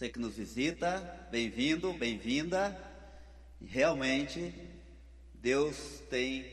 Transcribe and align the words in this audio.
Você 0.00 0.08
que 0.08 0.18
nos 0.18 0.34
visita, 0.34 1.28
bem-vindo, 1.30 1.92
bem-vinda. 1.92 2.74
Realmente, 3.60 4.54
Deus 5.34 6.00
tem 6.08 6.50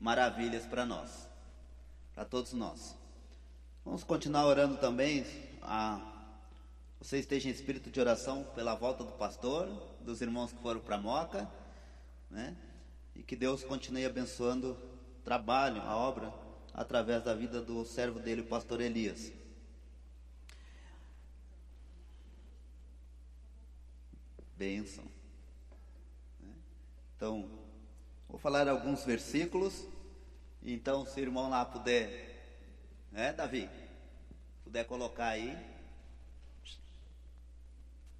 maravilhas 0.00 0.66
para 0.66 0.84
nós, 0.84 1.28
para 2.12 2.24
todos 2.24 2.52
nós. 2.54 2.96
Vamos 3.84 4.02
continuar 4.02 4.46
orando 4.46 4.78
também. 4.78 5.24
A, 5.62 6.00
você 7.00 7.20
esteja 7.20 7.48
em 7.48 7.52
espírito 7.52 7.88
de 7.88 8.00
oração 8.00 8.42
pela 8.56 8.74
volta 8.74 9.04
do 9.04 9.12
pastor, 9.12 9.68
dos 10.00 10.20
irmãos 10.20 10.50
que 10.50 10.60
foram 10.60 10.80
para 10.80 10.98
Moca, 10.98 11.48
né? 12.28 12.56
E 13.14 13.22
que 13.22 13.36
Deus 13.36 13.62
continue 13.62 14.06
abençoando 14.06 14.72
o 14.72 15.22
trabalho, 15.22 15.80
a 15.82 15.96
obra, 15.96 16.34
através 16.74 17.22
da 17.22 17.32
vida 17.32 17.62
do 17.62 17.84
servo 17.84 18.18
dele, 18.18 18.40
o 18.40 18.46
pastor 18.46 18.80
Elias. 18.80 19.37
Bênção. 24.58 25.04
Né? 26.40 26.52
Então, 27.16 27.48
vou 28.28 28.40
falar 28.40 28.68
alguns 28.68 29.04
versículos. 29.04 29.86
Então, 30.60 31.06
se 31.06 31.20
o 31.20 31.22
irmão 31.22 31.48
lá 31.48 31.64
puder, 31.64 32.66
né, 33.12 33.32
Davi? 33.32 33.70
Puder 34.64 34.84
colocar 34.84 35.28
aí. 35.28 35.56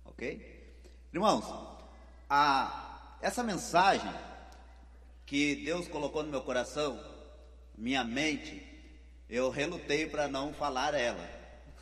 Ok? 0.04 0.76
Irmãos, 1.12 1.44
a, 2.30 3.16
essa 3.20 3.42
mensagem 3.42 4.08
que 5.26 5.56
Deus 5.56 5.88
colocou 5.88 6.22
no 6.22 6.30
meu 6.30 6.42
coração, 6.42 7.04
minha 7.76 8.04
mente, 8.04 8.64
eu 9.28 9.50
relutei 9.50 10.06
para 10.06 10.28
não 10.28 10.54
falar 10.54 10.94
ela. 10.94 11.28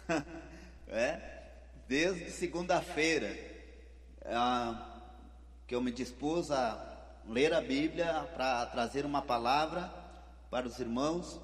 é? 0.88 1.42
Desde 1.86 2.30
segunda-feira 2.30 3.45
que 5.66 5.74
eu 5.74 5.80
me 5.80 5.92
dispus 5.92 6.50
a 6.50 6.96
ler 7.28 7.52
a 7.52 7.60
Bíblia 7.60 8.28
para 8.34 8.66
trazer 8.66 9.04
uma 9.04 9.22
palavra 9.22 9.92
para 10.50 10.66
os 10.66 10.78
irmãos. 10.78 11.40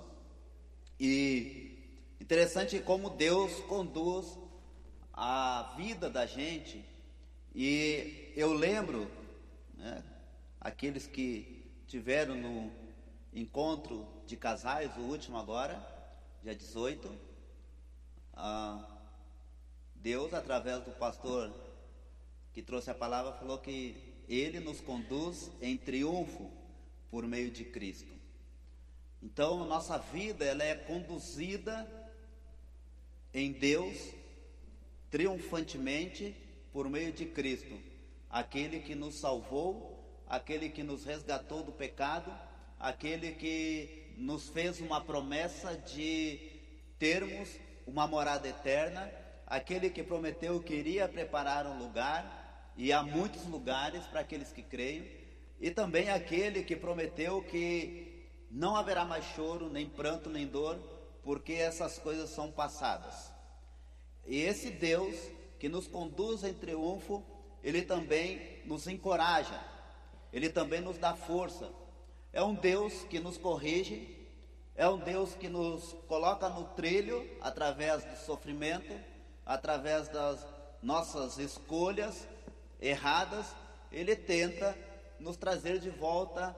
E 0.99 1.79
interessante 2.21 2.79
como 2.81 3.11
Deus 3.11 3.61
conduz 3.63 4.39
a 5.13 5.75
vida 5.77 6.09
da 6.09 6.27
gente. 6.27 6.85
E 7.55 8.33
eu 8.37 8.53
lembro, 8.53 9.11
né, 9.75 10.03
aqueles 10.61 11.07
que 11.07 11.71
tiveram 11.87 12.35
no 12.35 12.73
encontro 13.35 14.07
de 14.27 14.37
casais, 14.37 14.97
o 14.97 15.01
último 15.01 15.37
agora, 15.37 15.81
dia 16.43 16.55
18, 16.55 17.11
ah, 18.35 18.83
Deus, 19.97 20.33
através 20.33 20.83
do 20.83 20.91
pastor 20.93 21.53
que 22.53 22.63
trouxe 22.63 22.91
a 22.91 22.95
palavra, 22.95 23.33
falou 23.33 23.59
que 23.59 23.97
ele 24.29 24.61
nos 24.61 24.81
conduz 24.81 25.51
em 25.61 25.77
triunfo 25.77 26.51
por 27.11 27.27
meio 27.27 27.51
de 27.51 27.65
Cristo. 27.65 28.13
Então, 29.23 29.65
nossa 29.67 29.99
vida 29.99 30.45
ela 30.45 30.65
é 30.65 30.75
conduzida 30.75 31.89
em 33.33 33.53
Deus 33.53 33.97
triunfantemente 35.11 36.35
por 36.73 36.89
meio 36.89 37.13
de 37.13 37.27
Cristo, 37.27 37.79
aquele 38.31 38.81
que 38.81 38.95
nos 38.95 39.17
salvou, 39.17 40.23
aquele 40.27 40.71
que 40.71 40.83
nos 40.83 41.05
resgatou 41.05 41.63
do 41.63 41.73
pecado, 41.73 42.33
aquele 42.81 43.33
que 43.33 44.15
nos 44.17 44.49
fez 44.49 44.81
uma 44.81 45.01
promessa 45.01 45.77
de 45.77 46.39
termos 46.99 47.49
uma 47.87 48.07
morada 48.07 48.49
eterna, 48.49 49.11
aquele 49.47 49.91
que 49.91 50.03
prometeu 50.03 50.63
que 50.63 50.75
iria 50.75 51.09
preparar 51.09 51.67
um 51.67 51.79
lugar 51.79 52.42
e 52.77 52.93
há 52.93 53.03
muitos 53.03 53.47
lugares 53.47 54.05
para 54.07 54.21
aqueles 54.21 54.53
que 54.53 54.63
creem, 54.63 55.09
e 55.61 55.71
também 55.71 56.11
aquele 56.11 56.65
que 56.65 56.75
prometeu 56.75 57.43
que 57.43 58.29
não 58.51 58.77
haverá 58.77 59.05
mais 59.05 59.25
choro, 59.35 59.71
nem 59.71 59.89
pranto, 59.89 60.29
nem 60.29 60.47
dor, 60.47 60.79
porque 61.23 61.53
essas 61.53 61.99
coisas 61.99 62.31
são 62.31 62.51
passadas. 62.51 63.33
E 64.27 64.41
esse 64.41 64.71
Deus 64.71 65.17
que 65.59 65.69
nos 65.69 65.87
conduz 65.87 66.43
em 66.43 66.53
triunfo, 66.53 67.25
ele 67.63 67.83
também 67.83 68.61
nos 68.65 68.87
encoraja, 68.87 69.61
ele 70.33 70.49
também 70.49 70.81
nos 70.81 70.99
dá 70.99 71.15
força. 71.15 71.71
É 72.33 72.43
um 72.43 72.55
Deus 72.55 73.05
que 73.05 73.21
nos 73.21 73.39
corrige, 73.39 74.29
é 74.75 74.89
um 74.89 74.99
Deus 74.99 75.35
que 75.35 75.49
nos 75.49 75.93
coloca 76.09 76.49
no 76.49 76.65
trilho 76.71 77.29
através 77.41 78.05
do 78.05 78.17
sofrimento, 78.17 78.93
através 79.45 80.09
das 80.09 80.45
nossas 80.83 81.39
escolhas, 81.39 82.27
erradas, 82.83 83.47
ele 83.93 84.17
tenta 84.17 84.77
nos 85.19 85.37
trazer 85.37 85.79
de 85.79 85.89
volta 85.89 86.55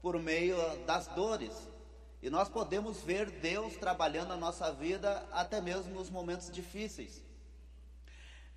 por 0.00 0.18
meio 0.18 0.56
das 0.86 1.06
dores. 1.08 1.52
E 2.22 2.30
nós 2.30 2.48
podemos 2.48 3.02
ver 3.02 3.30
Deus 3.30 3.76
trabalhando 3.76 4.28
na 4.28 4.36
nossa 4.36 4.72
vida 4.72 5.24
até 5.30 5.60
mesmo 5.60 5.94
nos 5.94 6.10
momentos 6.10 6.50
difíceis. 6.50 7.22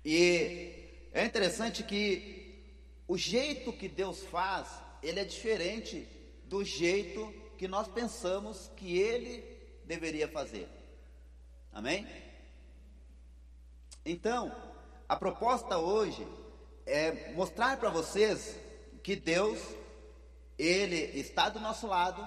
E 0.04 1.08
é 1.12 1.24
interessante 1.24 1.84
que 1.84 2.64
o 3.06 3.16
jeito 3.16 3.72
que 3.72 3.88
Deus 3.88 4.24
faz, 4.24 4.68
ele 5.02 5.20
é 5.20 5.24
diferente 5.24 6.08
do 6.46 6.64
jeito 6.64 7.32
que 7.58 7.68
nós 7.68 7.86
pensamos 7.86 8.70
que 8.76 8.98
ele 8.98 9.44
deveria 9.84 10.26
fazer. 10.26 10.68
Amém? 11.72 12.06
Então, 14.04 14.50
a 15.08 15.14
proposta 15.14 15.78
hoje 15.78 16.26
é 16.86 17.32
mostrar 17.32 17.76
para 17.78 17.90
vocês 17.90 18.56
que 19.02 19.16
Deus, 19.16 19.58
Ele 20.58 20.96
está 21.18 21.48
do 21.48 21.60
nosso 21.60 21.86
lado, 21.86 22.26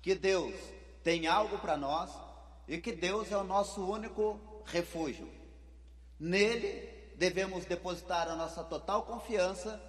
que 0.00 0.14
Deus 0.14 0.54
tem 1.02 1.26
algo 1.26 1.58
para 1.58 1.76
nós 1.76 2.10
e 2.68 2.78
que 2.78 2.92
Deus 2.92 3.30
é 3.30 3.36
o 3.36 3.44
nosso 3.44 3.84
único 3.84 4.40
refúgio. 4.64 5.28
Nele 6.18 6.90
devemos 7.16 7.64
depositar 7.64 8.28
a 8.28 8.36
nossa 8.36 8.64
total 8.64 9.02
confiança, 9.02 9.80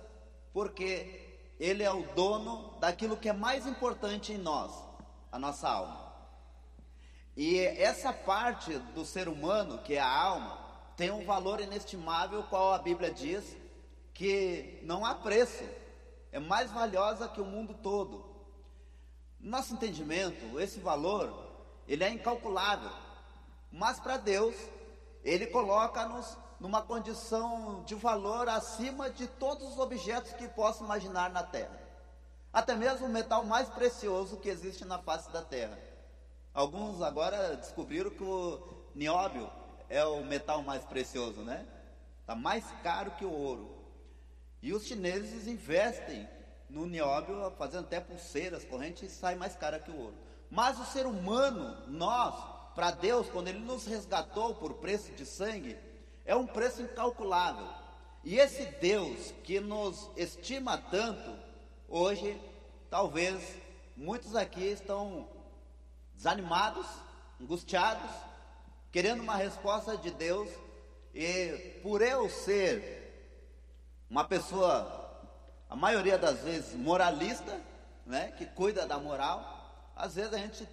porque 0.52 1.52
Ele 1.60 1.84
é 1.84 1.92
o 1.92 2.04
dono 2.14 2.78
daquilo 2.80 3.18
que 3.18 3.30
é 3.30 3.34
mais 3.34 3.66
importante 3.66 4.34
em 4.34 4.38
nós, 4.38 4.72
a 5.32 5.40
nossa 5.40 5.70
alma. 5.70 6.04
E 7.36 7.60
essa 7.60 8.14
parte 8.14 8.78
do 8.94 9.04
ser 9.04 9.28
humano, 9.28 9.80
que 9.80 9.96
é 9.96 10.00
a 10.00 10.08
alma, 10.08 10.60
tem 10.96 11.10
um 11.10 11.26
valor 11.26 11.60
inestimável, 11.60 12.44
qual 12.44 12.74
a 12.74 12.78
Bíblia 12.78 13.12
diz, 13.12 13.58
que 14.14 14.80
não 14.84 15.06
há 15.06 15.16
preço, 15.16 15.64
é 16.32 16.40
mais 16.40 16.72
valiosa 16.72 17.28
que 17.28 17.42
o 17.42 17.46
mundo 17.46 17.74
todo. 17.74 18.24
Nosso 19.40 19.74
entendimento, 19.74 20.60
esse 20.60 20.80
valor, 20.80 21.34
ele 21.88 22.04
é 22.04 22.10
incalculável, 22.10 22.92
mas 23.72 24.00
para 24.00 24.18
Deus, 24.18 24.56
ele 25.24 25.48
coloca-nos 25.48 26.38
numa 26.60 26.82
condição 26.82 27.84
de 27.84 27.96
valor 27.96 28.48
acima 28.48 29.10
de 29.10 29.28
todos 29.28 29.68
os 29.68 29.80
objetos 29.80 30.32
que 30.34 30.48
possa 30.48 30.84
imaginar 30.84 31.30
na 31.30 31.44
Terra. 31.44 31.82
Até 32.54 32.76
mesmo 32.76 33.08
o 33.08 33.10
metal 33.10 33.44
mais 33.44 33.68
precioso 33.68 34.38
que 34.38 34.48
existe 34.48 34.86
na 34.86 35.00
face 35.00 35.30
da 35.32 35.42
Terra. 35.42 35.78
Alguns 36.54 37.02
agora 37.02 37.58
descobriram 37.58 38.12
que 38.12 38.24
o 38.24 38.62
nióbio 38.94 39.50
é 39.90 40.06
o 40.06 40.24
metal 40.24 40.62
mais 40.62 40.86
precioso, 40.86 41.42
né? 41.42 41.66
Está 42.22 42.36
mais 42.36 42.64
caro 42.84 43.12
que 43.12 43.26
o 43.26 43.32
ouro. 43.32 43.83
E 44.64 44.72
os 44.72 44.86
chineses 44.86 45.46
investem 45.46 46.26
no 46.70 46.86
nióbio, 46.86 47.52
fazendo 47.58 47.84
até 47.84 48.00
pulseiras, 48.00 48.64
correntes, 48.64 49.12
e 49.12 49.14
sai 49.14 49.36
mais 49.36 49.58
cara 49.58 49.78
que 49.78 49.92
o 49.92 50.00
ouro. 50.00 50.16
Mas 50.50 50.80
o 50.80 50.86
ser 50.86 51.06
humano, 51.06 51.86
nós, 51.90 52.34
para 52.74 52.92
Deus, 52.92 53.28
quando 53.28 53.50
Ele 53.50 53.60
nos 53.60 53.86
resgatou 53.86 54.56
por 54.56 54.76
preço 54.76 55.12
de 55.12 55.26
sangue, 55.26 55.78
é 56.24 56.34
um 56.34 56.48
preço 56.48 56.82
incalculável. 56.82 57.68
E 58.24 58.40
esse 58.40 58.64
Deus 58.80 59.34
que 59.44 59.60
nos 59.60 60.10
estima 60.16 60.78
tanto, 60.78 61.38
hoje, 61.90 62.42
talvez 62.90 63.44
muitos 63.98 64.34
aqui 64.34 64.64
estão 64.64 65.28
desanimados, 66.16 66.88
angustiados, 67.42 68.10
querendo 68.94 69.24
uma 69.24 69.36
resposta 69.36 69.98
de 69.98 70.10
Deus, 70.10 70.50
e 71.14 71.80
por 71.84 72.02
eu 72.02 72.30
ser 72.30 73.03
uma 74.14 74.24
pessoa, 74.24 75.10
a 75.68 75.76
maioria 75.76 76.20
das 76.20 76.42
vezes, 76.42 76.76
moralista, 76.76 77.60
né, 78.06 78.32
que 78.38 78.46
cuida 78.46 78.86
da 78.86 79.00
moral, 79.00 79.92
às 79.96 80.14
vezes 80.14 80.32
a 80.32 80.38
gente 80.38 80.70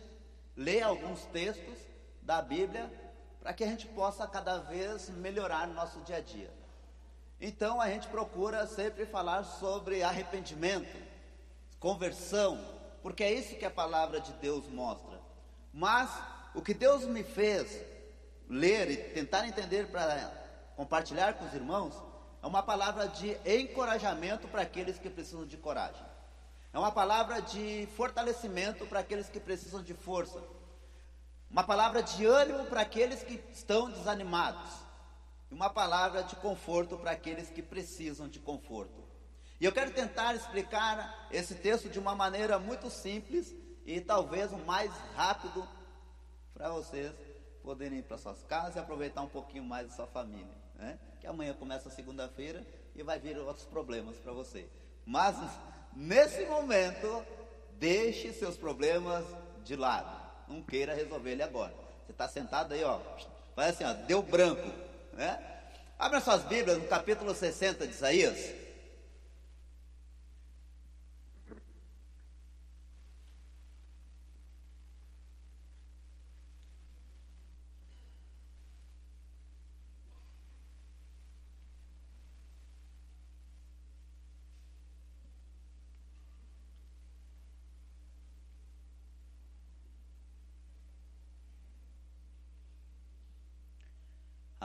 lê 0.54 0.82
alguns 0.82 1.24
textos 1.24 1.78
da 2.20 2.42
Bíblia 2.42 2.92
para 3.40 3.54
que 3.54 3.64
a 3.64 3.66
gente 3.66 3.86
possa 3.86 4.26
cada 4.26 4.58
vez 4.58 5.08
melhorar 5.08 5.66
no 5.66 5.72
nosso 5.72 6.00
dia 6.00 6.16
a 6.16 6.20
dia. 6.20 6.50
Então 7.40 7.80
a 7.80 7.88
gente 7.88 8.08
procura 8.08 8.66
sempre 8.66 9.06
falar 9.06 9.42
sobre 9.44 10.02
arrependimento, 10.02 10.94
conversão, 11.78 12.62
porque 13.02 13.24
é 13.24 13.32
isso 13.32 13.56
que 13.56 13.64
a 13.64 13.70
palavra 13.70 14.20
de 14.20 14.34
Deus 14.34 14.68
mostra. 14.68 15.18
Mas 15.72 16.10
o 16.54 16.60
que 16.60 16.74
Deus 16.74 17.06
me 17.06 17.22
fez 17.22 17.80
ler 18.50 18.90
e 18.90 18.96
tentar 19.14 19.48
entender 19.48 19.86
para 19.86 20.30
compartilhar 20.76 21.32
com 21.32 21.46
os 21.46 21.54
irmãos 21.54 22.09
é 22.42 22.46
uma 22.46 22.62
palavra 22.62 23.06
de 23.08 23.36
encorajamento 23.44 24.48
para 24.48 24.62
aqueles 24.62 24.98
que 24.98 25.10
precisam 25.10 25.44
de 25.44 25.56
coragem. 25.56 26.04
É 26.72 26.78
uma 26.78 26.92
palavra 26.92 27.42
de 27.42 27.88
fortalecimento 27.96 28.86
para 28.86 29.00
aqueles 29.00 29.28
que 29.28 29.38
precisam 29.38 29.82
de 29.82 29.92
força. 29.92 30.40
Uma 31.50 31.64
palavra 31.64 32.02
de 32.02 32.24
ânimo 32.24 32.64
para 32.66 32.80
aqueles 32.80 33.22
que 33.22 33.42
estão 33.52 33.90
desanimados. 33.90 34.70
E 35.50 35.54
uma 35.54 35.68
palavra 35.68 36.22
de 36.22 36.36
conforto 36.36 36.96
para 36.96 37.10
aqueles 37.10 37.50
que 37.50 37.60
precisam 37.60 38.28
de 38.28 38.38
conforto. 38.38 39.02
E 39.60 39.64
eu 39.64 39.72
quero 39.72 39.92
tentar 39.92 40.34
explicar 40.34 41.28
esse 41.30 41.54
texto 41.54 41.88
de 41.88 41.98
uma 41.98 42.14
maneira 42.14 42.58
muito 42.58 42.88
simples 42.88 43.54
e 43.84 44.00
talvez 44.00 44.52
o 44.52 44.58
mais 44.58 44.90
rápido 45.14 45.68
para 46.54 46.70
vocês 46.70 47.12
poderem 47.62 47.98
ir 47.98 48.02
para 48.02 48.16
suas 48.16 48.42
casas 48.44 48.76
e 48.76 48.78
aproveitar 48.78 49.20
um 49.20 49.28
pouquinho 49.28 49.64
mais 49.64 49.88
da 49.88 49.94
sua 49.94 50.06
família. 50.06 50.54
Né? 50.76 50.98
Que 51.20 51.26
amanhã 51.26 51.54
começa 51.54 51.90
segunda-feira 51.90 52.66
e 52.94 53.02
vai 53.02 53.18
vir 53.18 53.38
outros 53.38 53.66
problemas 53.66 54.16
para 54.16 54.32
você. 54.32 54.66
Mas 55.04 55.36
nesse 55.94 56.44
momento, 56.46 57.24
deixe 57.78 58.32
seus 58.32 58.56
problemas 58.56 59.24
de 59.64 59.76
lado. 59.76 60.20
Não 60.48 60.62
queira 60.62 60.94
resolver 60.94 61.32
ele 61.32 61.42
agora. 61.42 61.74
Você 62.04 62.12
está 62.12 62.28
sentado 62.28 62.72
aí, 62.72 62.82
ó. 62.82 62.98
Faz 63.54 63.74
assim, 63.74 63.84
ó, 63.84 63.92
deu 64.06 64.22
branco. 64.22 64.68
Né? 65.12 65.38
Abra 65.98 66.20
suas 66.20 66.42
Bíblias 66.44 66.78
no 66.78 66.88
capítulo 66.88 67.34
60 67.34 67.86
de 67.86 67.92
Isaías. 67.92 68.69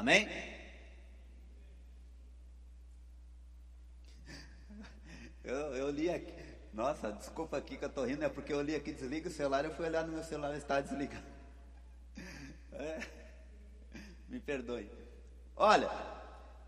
Amém? 0.06 0.30
Eu, 5.44 5.76
eu 5.76 5.90
li 5.90 6.12
aqui. 6.12 6.32
Nossa, 6.72 7.12
desculpa 7.12 7.58
aqui 7.58 7.76
que 7.76 7.86
eu 7.86 7.90
estou 7.90 8.06
rindo, 8.06 8.24
é 8.24 8.30
porque 8.30 8.54
eu 8.54 8.62
li 8.62 8.76
aqui, 8.76 8.92
desliga 8.92 9.30
o 9.30 9.32
celular, 9.32 9.66
eu 9.66 9.74
fui 9.74 9.84
olhar 9.84 10.06
no 10.06 10.14
meu 10.14 10.24
celular, 10.24 10.56
está 10.56 10.80
desligado. 10.80 11.26
É, 12.72 13.00
me 14.30 14.40
perdoe. 14.40 14.92
Olha, 15.56 15.90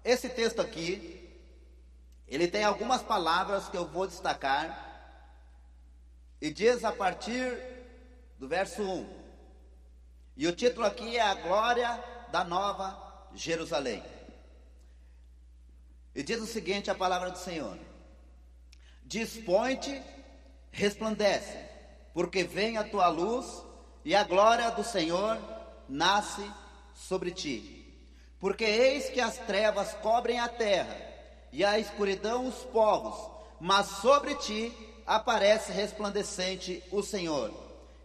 esse 0.03 0.29
texto 0.29 0.59
aqui, 0.59 1.39
ele 2.27 2.47
tem 2.47 2.63
algumas 2.63 3.03
palavras 3.03 3.69
que 3.69 3.77
eu 3.77 3.85
vou 3.87 4.07
destacar, 4.07 5.45
e 6.41 6.49
diz 6.51 6.83
a 6.83 6.91
partir 6.91 7.55
do 8.39 8.47
verso 8.47 8.81
1. 8.81 9.07
E 10.37 10.47
o 10.47 10.55
título 10.55 10.87
aqui 10.87 11.17
é 11.17 11.21
A 11.21 11.35
Glória 11.35 12.03
da 12.31 12.43
Nova 12.43 13.05
Jerusalém. 13.35 14.03
E 16.15 16.23
diz 16.23 16.41
o 16.41 16.47
seguinte: 16.47 16.89
a 16.89 16.95
palavra 16.95 17.29
do 17.29 17.37
Senhor: 17.37 17.77
Dispõe-te, 19.03 20.01
resplandece, 20.71 21.57
porque 22.13 22.43
vem 22.43 22.77
a 22.77 22.83
tua 22.83 23.07
luz 23.07 23.63
e 24.03 24.15
a 24.15 24.23
glória 24.23 24.71
do 24.71 24.83
Senhor 24.83 25.39
nasce 25.87 26.49
sobre 26.93 27.31
ti. 27.31 27.85
Porque 28.39 28.63
eis 28.63 29.09
que 29.09 29.19
as 29.19 29.37
trevas 29.37 29.93
cobrem 29.95 30.39
a 30.39 30.47
terra 30.47 30.95
e 31.51 31.63
a 31.63 31.79
escuridão 31.79 32.47
os 32.47 32.63
povos, 32.65 33.15
mas 33.59 33.87
sobre 33.87 34.35
ti 34.35 34.71
aparece 35.05 35.71
resplandecente 35.71 36.83
o 36.91 37.01
Senhor, 37.01 37.51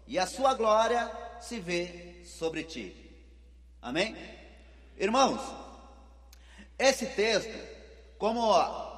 e 0.06 0.18
a 0.18 0.26
sua 0.26 0.54
glória 0.54 1.10
se 1.40 1.58
vê 1.58 2.22
sobre 2.24 2.62
ti. 2.62 2.94
Amém? 3.80 4.16
Irmãos, 4.96 5.40
esse 6.78 7.06
texto, 7.06 7.52
como 8.18 8.40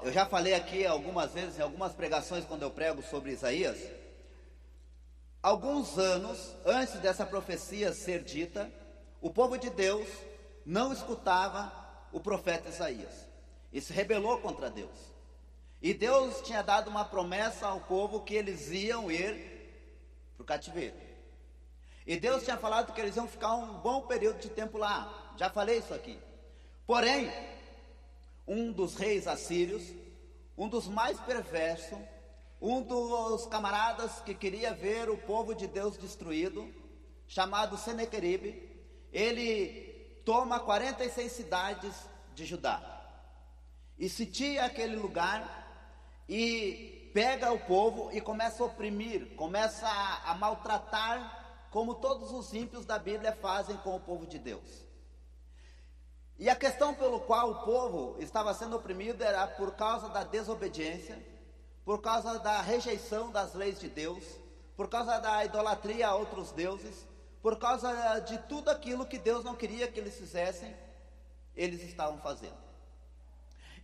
eu 0.03 0.13
já 0.13 0.27
falei 0.27 0.55
aqui 0.55 0.85
algumas 0.85 1.33
vezes, 1.33 1.59
em 1.59 1.63
algumas 1.63 1.93
pregações, 1.93 2.45
quando 2.45 2.63
eu 2.63 2.71
prego 2.71 3.03
sobre 3.03 3.31
Isaías, 3.31 3.79
alguns 5.43 5.97
anos 5.99 6.55
antes 6.65 6.95
dessa 7.01 7.25
profecia 7.25 7.93
ser 7.93 8.23
dita, 8.23 8.71
o 9.21 9.31
povo 9.31 9.57
de 9.57 9.71
Deus 9.71 10.09
não 10.67 10.93
escutava 10.93 11.73
o 12.13 12.21
profeta 12.21 12.69
Isaías 12.69 13.27
e 13.73 13.81
se 13.81 13.93
rebelou 13.93 14.39
contra 14.39 14.71
Deus. 14.71 15.15
E 15.81 15.93
Deus 15.93 16.41
tinha 16.41 16.63
dado 16.63 16.89
uma 16.89 17.05
promessa 17.05 17.67
ao 17.67 17.81
povo 17.81 18.23
que 18.23 18.35
eles 18.35 18.71
iam 18.71 19.11
ir 19.11 19.55
para 20.35 20.43
o 20.43 20.47
cativeiro. 20.47 20.97
E 22.07 22.17
Deus 22.19 22.43
tinha 22.43 22.57
falado 22.57 22.93
que 22.93 23.01
eles 23.01 23.17
iam 23.17 23.29
ficar 23.29 23.55
um 23.55 23.75
bom 23.79 24.03
período 24.03 24.39
de 24.39 24.49
tempo 24.49 24.77
lá. 24.77 25.24
Já 25.37 25.51
falei 25.51 25.79
isso 25.79 25.93
aqui. 25.93 26.19
Porém, 26.87 27.33
um 28.47 28.73
dos 28.73 28.95
reis 28.95 29.27
assírios, 29.27 29.83
um 30.57 30.69
dos 30.69 30.87
mais 30.87 31.19
perversos, 31.21 31.99
um 32.61 32.83
dos 32.83 33.47
camaradas 33.47 34.21
que 34.21 34.35
queria 34.35 34.73
ver 34.73 35.11
o 35.11 35.19
povo 35.19 35.55
de 35.55 35.67
Deus 35.67 35.97
destruído, 35.97 36.73
chamado 37.27 37.77
Senequeribe, 37.77 38.71
ele 39.13 40.21
toma 40.25 40.61
46 40.61 41.31
cidades 41.33 41.95
de 42.35 42.45
Judá 42.45 42.95
e 43.99 44.09
sitia 44.09 44.65
aquele 44.65 44.97
lugar 44.97 45.63
e 46.29 47.11
pega 47.15 47.53
o 47.53 47.61
povo 47.61 48.11
e 48.13 48.21
começa 48.21 48.63
a 48.63 48.67
oprimir, 48.67 49.35
começa 49.37 49.87
a, 49.87 50.33
a 50.33 50.35
maltratar, 50.35 51.67
como 51.71 51.95
todos 51.95 52.33
os 52.33 52.53
ímpios 52.53 52.85
da 52.85 52.99
Bíblia 52.99 53.33
fazem 53.33 53.77
com 53.79 53.95
o 53.95 54.01
povo 54.01 54.27
de 54.27 54.39
Deus. 54.39 54.84
E 56.39 56.51
a 56.51 56.57
questão 56.57 56.95
pelo 56.95 57.21
qual 57.21 57.51
o 57.51 57.65
povo 57.65 58.17
estava 58.21 58.53
sendo 58.55 58.77
oprimido 58.77 59.23
era 59.23 59.47
por 59.47 59.73
causa 59.77 60.09
da 60.09 60.25
desobediência, 60.25 61.17
por 61.85 62.01
causa 62.01 62.39
da 62.39 62.61
rejeição 62.61 63.31
das 63.31 63.55
leis 63.55 63.79
de 63.79 63.89
Deus, 63.89 64.25
por 64.77 64.89
causa 64.89 65.19
da 65.21 65.45
idolatria 65.45 66.09
a 66.09 66.15
outros 66.15 66.51
deuses, 66.51 67.07
por 67.41 67.59
causa 67.59 68.19
de 68.21 68.39
tudo 68.49 68.71
aquilo 68.71 69.07
que 69.07 69.19
Deus 69.19 69.45
não 69.45 69.55
queria 69.55 69.87
que 69.87 70.01
eles 70.01 70.17
fizessem, 70.17 70.75
eles 71.55 71.83
estavam 71.83 72.19
fazendo. 72.19 72.57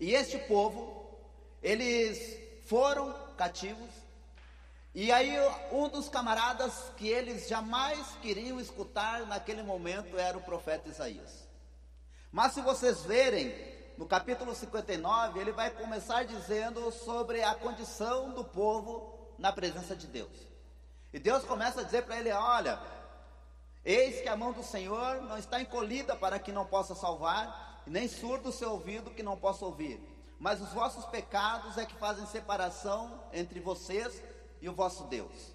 E 0.00 0.12
este 0.12 0.38
povo, 0.38 1.20
eles 1.62 2.66
foram 2.66 3.12
cativos, 3.36 3.90
e 4.92 5.12
aí 5.12 5.36
um 5.70 5.88
dos 5.88 6.08
camaradas 6.08 6.90
que 6.96 7.06
eles 7.06 7.48
jamais 7.48 8.04
queriam 8.20 8.58
escutar 8.58 9.24
naquele 9.26 9.62
momento 9.62 10.18
era 10.18 10.36
o 10.36 10.42
profeta 10.42 10.88
Isaías. 10.88 11.39
Mas 12.32 12.52
se 12.52 12.60
vocês 12.60 13.02
verem, 13.02 13.52
no 13.98 14.06
capítulo 14.06 14.54
59, 14.54 15.40
ele 15.40 15.52
vai 15.52 15.70
começar 15.70 16.24
dizendo 16.24 16.92
sobre 16.92 17.42
a 17.42 17.54
condição 17.54 18.30
do 18.30 18.44
povo 18.44 19.18
na 19.36 19.52
presença 19.52 19.96
de 19.96 20.06
Deus. 20.06 20.30
E 21.12 21.18
Deus 21.18 21.44
começa 21.44 21.80
a 21.80 21.84
dizer 21.84 22.04
para 22.04 22.18
ele: 22.18 22.30
Olha, 22.30 22.80
eis 23.84 24.20
que 24.20 24.28
a 24.28 24.36
mão 24.36 24.52
do 24.52 24.62
Senhor 24.62 25.22
não 25.22 25.36
está 25.36 25.60
encolhida 25.60 26.14
para 26.14 26.38
que 26.38 26.52
não 26.52 26.64
possa 26.64 26.94
salvar, 26.94 27.82
nem 27.84 28.06
surdo 28.06 28.50
o 28.50 28.52
seu 28.52 28.70
ouvido 28.70 29.10
que 29.10 29.22
não 29.22 29.36
possa 29.36 29.64
ouvir. 29.64 30.00
Mas 30.38 30.60
os 30.60 30.72
vossos 30.72 31.04
pecados 31.06 31.76
é 31.76 31.84
que 31.84 31.94
fazem 31.96 32.24
separação 32.26 33.22
entre 33.32 33.58
vocês 33.58 34.22
e 34.60 34.68
o 34.68 34.72
vosso 34.72 35.04
Deus. 35.04 35.52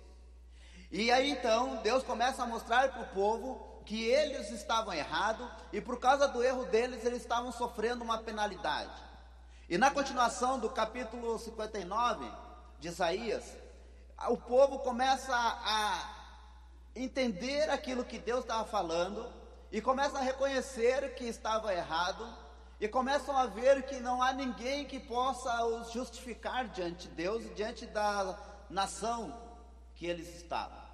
E 0.92 1.10
aí 1.12 1.32
então 1.32 1.78
Deus 1.78 2.04
começa 2.04 2.44
a 2.44 2.46
mostrar 2.46 2.92
para 2.92 3.02
o 3.02 3.08
povo 3.08 3.75
que 3.86 4.04
eles 4.04 4.50
estavam 4.52 4.94
errados 4.94 5.48
e 5.72 5.80
por 5.80 6.00
causa 6.00 6.28
do 6.28 6.44
erro 6.44 6.66
deles 6.66 7.06
eles 7.06 7.22
estavam 7.22 7.52
sofrendo 7.52 8.04
uma 8.04 8.18
penalidade. 8.18 8.92
E 9.70 9.78
na 9.78 9.92
continuação 9.92 10.60
do 10.60 10.70
capítulo 10.70 11.38
59 11.40 12.26
de 12.80 12.88
Isaías, 12.88 13.44
o 14.30 14.38
povo 14.38 14.80
começa 14.80 15.34
a 15.36 16.16
entender 16.96 17.70
aquilo 17.70 18.06
que 18.06 18.18
Deus 18.18 18.42
estava 18.42 18.66
falando 18.66 19.32
e 19.72 19.82
começa 19.82 20.18
a 20.18 20.22
reconhecer 20.22 21.16
que 21.16 21.26
estava 21.26 21.74
errado 21.74 22.28
e 22.80 22.88
começam 22.88 23.36
a 23.38 23.46
ver 23.46 23.84
que 23.84 24.00
não 24.00 24.22
há 24.22 24.34
ninguém 24.34 24.86
que 24.86 25.00
possa 25.00 25.66
os 25.66 25.92
justificar 25.92 26.68
diante 26.70 27.08
de 27.08 27.16
Deus 27.16 27.44
e 27.46 27.50
diante 27.50 27.86
da 27.86 28.38
nação 28.70 29.38
que 29.96 30.06
eles 30.06 30.36
estavam. 30.36 30.85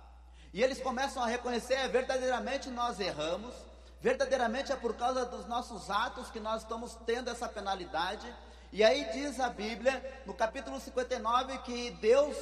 E 0.53 0.61
eles 0.61 0.81
começam 0.81 1.23
a 1.23 1.27
reconhecer: 1.27 1.75
é, 1.75 1.87
verdadeiramente 1.87 2.69
nós 2.69 2.99
erramos, 2.99 3.53
verdadeiramente 4.01 4.71
é 4.71 4.75
por 4.75 4.95
causa 4.95 5.25
dos 5.25 5.45
nossos 5.47 5.89
atos 5.89 6.29
que 6.29 6.39
nós 6.39 6.63
estamos 6.63 6.95
tendo 7.05 7.29
essa 7.29 7.47
penalidade. 7.47 8.33
E 8.71 8.83
aí 8.83 9.09
diz 9.11 9.39
a 9.39 9.49
Bíblia, 9.49 10.21
no 10.25 10.33
capítulo 10.33 10.79
59, 10.79 11.57
que 11.59 11.91
Deus 11.91 12.37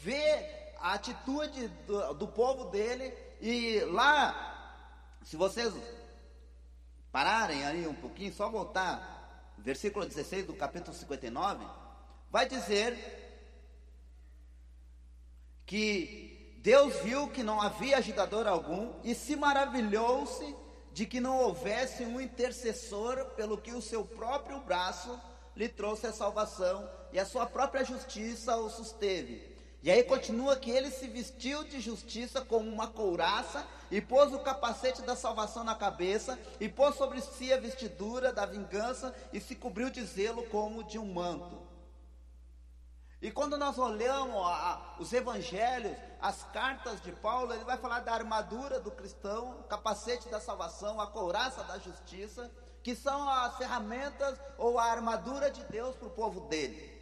vê 0.00 0.72
a 0.80 0.94
atitude 0.94 1.68
do, 1.86 2.14
do 2.14 2.28
povo 2.28 2.66
dele, 2.66 3.12
e 3.40 3.80
lá, 3.86 4.76
se 5.24 5.36
vocês 5.36 5.72
pararem 7.10 7.64
ali 7.64 7.86
um 7.86 7.94
pouquinho, 7.94 8.32
só 8.32 8.48
voltar, 8.48 9.52
versículo 9.58 10.04
16 10.04 10.46
do 10.46 10.54
capítulo 10.54 10.94
59, 10.94 11.64
vai 12.30 12.46
dizer 12.46 13.14
que 15.66 16.33
Deus 16.64 16.94
viu 17.02 17.28
que 17.28 17.42
não 17.42 17.60
havia 17.60 17.98
agitador 17.98 18.46
algum 18.46 18.90
e 19.04 19.14
se 19.14 19.36
maravilhou-se 19.36 20.56
de 20.94 21.04
que 21.04 21.20
não 21.20 21.36
houvesse 21.36 22.06
um 22.06 22.18
intercessor, 22.18 23.22
pelo 23.36 23.58
que 23.58 23.72
o 23.72 23.82
seu 23.82 24.02
próprio 24.02 24.58
braço 24.60 25.20
lhe 25.54 25.68
trouxe 25.68 26.06
a 26.06 26.12
salvação 26.12 26.88
e 27.12 27.20
a 27.20 27.26
sua 27.26 27.44
própria 27.44 27.84
justiça 27.84 28.56
o 28.56 28.70
susteve. 28.70 29.46
E 29.82 29.90
aí 29.90 30.02
continua 30.04 30.56
que 30.56 30.70
ele 30.70 30.90
se 30.90 31.06
vestiu 31.06 31.64
de 31.64 31.82
justiça 31.82 32.40
com 32.40 32.56
uma 32.56 32.86
couraça 32.86 33.62
e 33.90 34.00
pôs 34.00 34.32
o 34.32 34.38
capacete 34.38 35.02
da 35.02 35.14
salvação 35.14 35.64
na 35.64 35.74
cabeça 35.74 36.38
e 36.58 36.66
pôs 36.66 36.94
sobre 36.94 37.20
si 37.20 37.52
a 37.52 37.58
vestidura 37.58 38.32
da 38.32 38.46
vingança 38.46 39.14
e 39.34 39.38
se 39.38 39.54
cobriu 39.54 39.90
de 39.90 40.02
zelo 40.02 40.44
como 40.44 40.82
de 40.82 40.98
um 40.98 41.12
manto. 41.12 41.73
E 43.24 43.30
quando 43.30 43.56
nós 43.56 43.78
olhamos 43.78 44.36
a, 44.36 44.50
a, 44.50 44.80
os 44.98 45.10
evangelhos, 45.10 45.96
as 46.20 46.42
cartas 46.52 47.00
de 47.00 47.10
Paulo, 47.10 47.54
ele 47.54 47.64
vai 47.64 47.78
falar 47.78 48.00
da 48.00 48.12
armadura 48.12 48.78
do 48.78 48.90
cristão, 48.90 49.64
capacete 49.66 50.28
da 50.28 50.38
salvação, 50.38 51.00
a 51.00 51.06
couraça 51.06 51.64
da 51.64 51.78
justiça, 51.78 52.52
que 52.82 52.94
são 52.94 53.26
as 53.26 53.56
ferramentas 53.56 54.38
ou 54.58 54.78
a 54.78 54.84
armadura 54.84 55.50
de 55.50 55.64
Deus 55.64 55.96
para 55.96 56.06
o 56.06 56.10
povo 56.10 56.40
dele. 56.48 56.92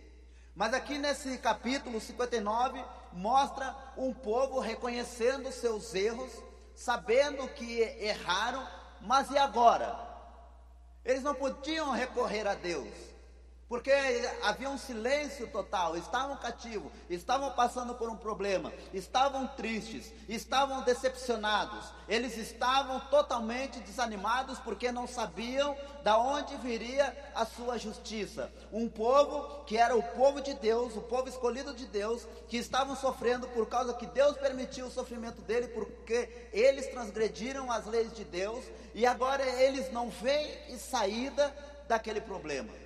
Mas 0.55 0.73
aqui 0.73 0.97
nesse 0.97 1.39
capítulo 1.39 2.01
59 2.01 2.85
mostra 3.13 3.75
um 3.97 4.15
povo 4.15 4.61
reconhecendo 4.61 5.51
seus 5.51 5.93
erros, 5.93 6.31
sabendo 6.73 7.49
que 7.49 7.81
erraram, 7.81 8.65
mas 9.01 9.29
e 9.29 9.37
agora? 9.37 9.99
Eles 11.05 11.25
não 11.25 11.35
podiam 11.35 11.91
recorrer 11.91 12.47
a 12.47 12.55
Deus 12.55 13.12
porque 13.73 13.91
havia 14.43 14.69
um 14.69 14.77
silêncio 14.77 15.47
total, 15.47 15.97
estavam 15.97 16.37
cativos, 16.37 16.93
estavam 17.09 17.53
passando 17.53 17.95
por 17.95 18.11
um 18.11 18.17
problema, 18.19 18.71
estavam 18.93 19.47
tristes, 19.47 20.13
estavam 20.29 20.83
decepcionados, 20.83 21.83
eles 22.07 22.37
estavam 22.37 23.01
totalmente 23.09 23.81
desanimados 23.81 24.59
porque 24.59 24.93
não 24.93 25.07
sabiam 25.07 25.75
da 26.05 26.19
onde 26.19 26.55
viria 26.59 27.17
a 27.35 27.47
sua 27.47 27.79
justiça. 27.79 28.53
Um 28.71 28.91
povo 28.91 29.65
que 29.65 29.79
era 29.79 29.97
o 29.97 30.03
povo 30.03 30.43
de 30.43 30.53
Deus, 30.53 30.95
o 30.95 31.01
povo 31.01 31.31
escolhido 31.31 31.73
de 31.73 31.87
Deus, 31.87 32.29
que 32.49 32.59
estavam 32.59 32.95
sofrendo 32.95 33.49
por 33.49 33.67
causa 33.71 33.95
que 33.95 34.05
Deus 34.05 34.37
permitiu 34.37 34.85
o 34.85 34.91
sofrimento 34.91 35.41
dele, 35.41 35.69
porque 35.69 36.51
eles 36.53 36.89
transgrediram 36.89 37.73
as 37.73 37.87
leis 37.87 38.13
de 38.13 38.25
Deus 38.25 38.67
e 38.95 39.07
agora 39.07 39.43
eles 39.63 39.91
não 39.91 40.11
veem 40.11 40.77
saída 40.77 41.57
daquele 41.89 42.21
problema. 42.21 42.83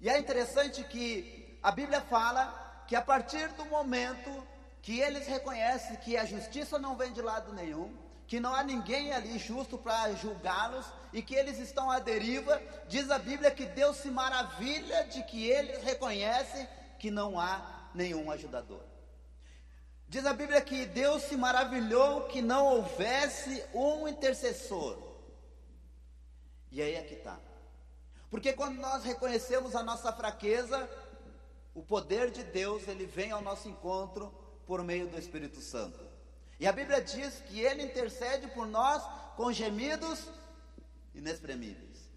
E 0.00 0.08
é 0.08 0.18
interessante 0.18 0.84
que 0.84 1.58
a 1.62 1.72
Bíblia 1.72 2.00
fala 2.00 2.84
que 2.86 2.94
a 2.94 3.02
partir 3.02 3.48
do 3.48 3.64
momento 3.64 4.46
que 4.80 5.00
eles 5.00 5.26
reconhecem 5.26 5.96
que 5.96 6.16
a 6.16 6.24
justiça 6.24 6.78
não 6.78 6.96
vem 6.96 7.12
de 7.12 7.20
lado 7.20 7.52
nenhum, 7.52 7.94
que 8.26 8.38
não 8.38 8.54
há 8.54 8.62
ninguém 8.62 9.12
ali 9.12 9.38
justo 9.38 9.76
para 9.76 10.12
julgá-los 10.14 10.86
e 11.12 11.20
que 11.22 11.34
eles 11.34 11.58
estão 11.58 11.90
à 11.90 11.98
deriva, 11.98 12.60
diz 12.86 13.10
a 13.10 13.18
Bíblia 13.18 13.50
que 13.50 13.66
Deus 13.66 13.96
se 13.96 14.10
maravilha 14.10 15.04
de 15.04 15.22
que 15.24 15.48
eles 15.48 15.82
reconhecem 15.82 16.68
que 16.98 17.10
não 17.10 17.40
há 17.40 17.88
nenhum 17.94 18.30
ajudador. 18.30 18.82
Diz 20.08 20.24
a 20.24 20.32
Bíblia 20.32 20.60
que 20.60 20.86
Deus 20.86 21.22
se 21.24 21.36
maravilhou 21.36 22.28
que 22.28 22.40
não 22.40 22.66
houvesse 22.66 23.64
um 23.74 24.06
intercessor. 24.06 24.96
E 26.70 26.80
aí 26.80 26.94
é 26.94 27.02
que 27.02 27.14
está. 27.14 27.47
Porque 28.30 28.52
quando 28.52 28.78
nós 28.78 29.04
reconhecemos 29.04 29.74
a 29.74 29.82
nossa 29.82 30.12
fraqueza, 30.12 30.88
o 31.74 31.82
poder 31.82 32.30
de 32.30 32.42
Deus, 32.44 32.86
ele 32.86 33.06
vem 33.06 33.30
ao 33.30 33.40
nosso 33.40 33.68
encontro 33.68 34.32
por 34.66 34.82
meio 34.82 35.06
do 35.06 35.18
Espírito 35.18 35.60
Santo. 35.60 35.98
E 36.60 36.66
a 36.66 36.72
Bíblia 36.72 37.00
diz 37.00 37.40
que 37.46 37.60
ele 37.60 37.82
intercede 37.82 38.48
por 38.48 38.66
nós 38.66 39.02
com 39.36 39.52
gemidos 39.52 40.28
inexprimíveis. 41.14 42.08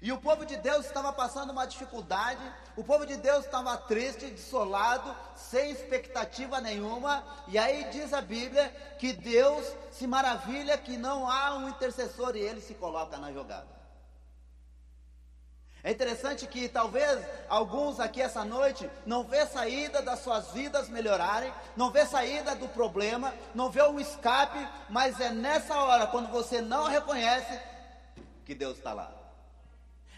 E 0.00 0.10
o 0.10 0.18
povo 0.18 0.44
de 0.44 0.56
Deus 0.56 0.86
estava 0.86 1.12
passando 1.12 1.50
uma 1.50 1.64
dificuldade, 1.64 2.42
o 2.76 2.82
povo 2.82 3.06
de 3.06 3.16
Deus 3.16 3.44
estava 3.44 3.76
triste, 3.76 4.26
desolado, 4.26 5.14
sem 5.36 5.70
expectativa 5.70 6.60
nenhuma, 6.60 7.24
e 7.46 7.56
aí 7.56 7.88
diz 7.90 8.12
a 8.12 8.20
Bíblia 8.20 8.68
que 8.98 9.12
Deus 9.12 9.64
se 9.92 10.06
maravilha 10.06 10.76
que 10.76 10.96
não 10.96 11.30
há 11.30 11.54
um 11.54 11.68
intercessor 11.68 12.36
e 12.36 12.40
ele 12.40 12.60
se 12.60 12.74
coloca 12.74 13.16
na 13.16 13.32
jogada. 13.32 13.81
É 15.84 15.90
interessante 15.90 16.46
que 16.46 16.68
talvez 16.68 17.20
alguns 17.48 17.98
aqui 17.98 18.22
essa 18.22 18.44
noite 18.44 18.88
não 19.04 19.24
vê 19.24 19.44
saída 19.46 20.00
das 20.00 20.20
suas 20.20 20.52
vidas 20.52 20.88
melhorarem, 20.88 21.52
não 21.76 21.90
vê 21.90 22.06
saída 22.06 22.54
do 22.54 22.68
problema, 22.68 23.34
não 23.52 23.68
vê 23.68 23.82
um 23.82 23.98
escape, 23.98 24.64
mas 24.88 25.20
é 25.20 25.30
nessa 25.30 25.76
hora, 25.76 26.06
quando 26.06 26.30
você 26.30 26.60
não 26.60 26.84
reconhece, 26.84 27.58
que 28.44 28.54
Deus 28.54 28.76
está 28.78 28.92
lá. 28.92 29.21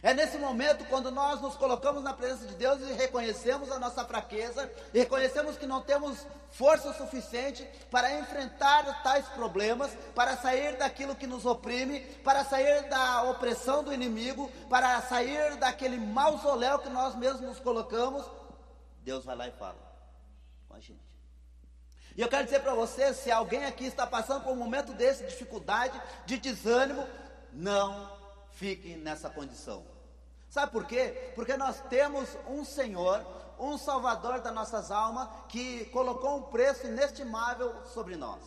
É 0.04 0.12
nesse 0.12 0.36
momento 0.36 0.84
quando 0.84 1.10
nós 1.10 1.40
nos 1.40 1.56
colocamos 1.56 2.02
na 2.02 2.12
presença 2.12 2.46
de 2.46 2.54
Deus 2.56 2.78
e 2.82 2.92
reconhecemos 2.92 3.72
a 3.72 3.78
nossa 3.78 4.04
fraqueza, 4.04 4.70
e 4.92 4.98
reconhecemos 4.98 5.56
que 5.56 5.64
não 5.64 5.80
temos 5.80 6.26
força 6.50 6.92
suficiente 6.92 7.66
para 7.90 8.12
enfrentar 8.18 9.02
tais 9.02 9.26
problemas, 9.28 9.90
para 10.14 10.36
sair 10.36 10.76
daquilo 10.76 11.16
que 11.16 11.26
nos 11.26 11.46
oprime, 11.46 12.00
para 12.22 12.44
sair 12.44 12.86
da 12.90 13.22
opressão 13.22 13.82
do 13.82 13.94
inimigo, 13.94 14.52
para 14.68 15.00
sair 15.00 15.56
daquele 15.56 15.96
mausoléu 15.96 16.80
que 16.80 16.90
nós 16.90 17.14
mesmos 17.14 17.40
nos 17.40 17.58
colocamos. 17.58 18.30
Deus 19.00 19.24
vai 19.24 19.36
lá 19.36 19.48
e 19.48 19.52
fala 19.52 19.78
com 20.68 20.74
a 20.74 20.80
gente. 20.80 21.00
E 22.14 22.20
eu 22.20 22.28
quero 22.28 22.44
dizer 22.44 22.60
para 22.60 22.74
você, 22.74 23.14
se 23.14 23.30
alguém 23.30 23.64
aqui 23.64 23.86
está 23.86 24.06
passando 24.06 24.44
por 24.44 24.52
um 24.52 24.56
momento 24.56 24.92
desse, 24.92 25.24
de 25.24 25.30
dificuldade, 25.30 25.98
de 26.26 26.36
desânimo, 26.36 27.08
não 27.54 28.12
fique 28.50 28.96
nessa 28.96 29.30
condição. 29.30 29.93
Sabe 30.54 30.70
por 30.70 30.86
quê? 30.86 31.32
Porque 31.34 31.56
nós 31.56 31.80
temos 31.90 32.28
um 32.46 32.64
Senhor, 32.64 33.26
um 33.58 33.76
Salvador 33.76 34.40
das 34.40 34.54
nossas 34.54 34.88
almas, 34.88 35.28
que 35.48 35.86
colocou 35.86 36.36
um 36.36 36.42
preço 36.42 36.86
inestimável 36.86 37.74
sobre 37.86 38.14
nós. 38.14 38.40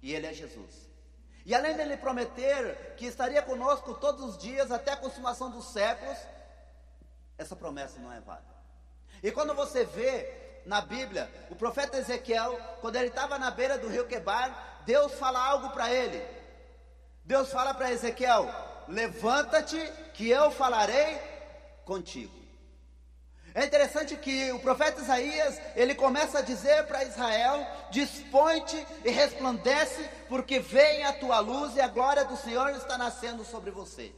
E 0.00 0.14
Ele 0.14 0.28
é 0.28 0.32
Jesus. 0.32 0.88
E 1.44 1.52
além 1.52 1.76
dele 1.76 1.96
prometer 1.96 2.94
que 2.96 3.06
estaria 3.06 3.42
conosco 3.42 3.92
todos 3.94 4.22
os 4.22 4.38
dias 4.38 4.70
até 4.70 4.92
a 4.92 4.96
consumação 4.96 5.50
dos 5.50 5.64
séculos, 5.72 6.16
essa 7.36 7.56
promessa 7.56 7.98
não 7.98 8.12
é 8.12 8.20
válida. 8.20 8.54
E 9.20 9.32
quando 9.32 9.52
você 9.52 9.84
vê 9.84 10.62
na 10.64 10.80
Bíblia, 10.80 11.28
o 11.50 11.56
profeta 11.56 11.98
Ezequiel, 11.98 12.56
quando 12.80 12.94
ele 12.94 13.08
estava 13.08 13.36
na 13.36 13.50
beira 13.50 13.76
do 13.78 13.88
rio 13.88 14.06
Quebar, 14.06 14.84
Deus 14.86 15.14
fala 15.14 15.44
algo 15.44 15.70
para 15.70 15.92
ele. 15.92 16.24
Deus 17.24 17.50
fala 17.50 17.74
para 17.74 17.90
Ezequiel: 17.90 18.46
Levanta-te, 18.86 19.80
que 20.14 20.28
eu 20.28 20.52
falarei 20.52 21.31
contigo. 21.84 22.42
É 23.54 23.64
interessante 23.66 24.16
que 24.16 24.50
o 24.52 24.60
profeta 24.60 25.02
Isaías, 25.02 25.60
ele 25.76 25.94
começa 25.94 26.38
a 26.38 26.42
dizer 26.42 26.86
para 26.86 27.04
Israel: 27.04 27.66
Dispõe-te 27.90 28.86
e 29.04 29.10
resplandece, 29.10 30.08
porque 30.28 30.58
vem 30.58 31.04
a 31.04 31.12
tua 31.12 31.38
luz 31.40 31.76
e 31.76 31.80
a 31.80 31.88
glória 31.88 32.24
do 32.24 32.36
Senhor 32.36 32.70
está 32.70 32.96
nascendo 32.96 33.44
sobre 33.44 33.70
você. 33.70 34.10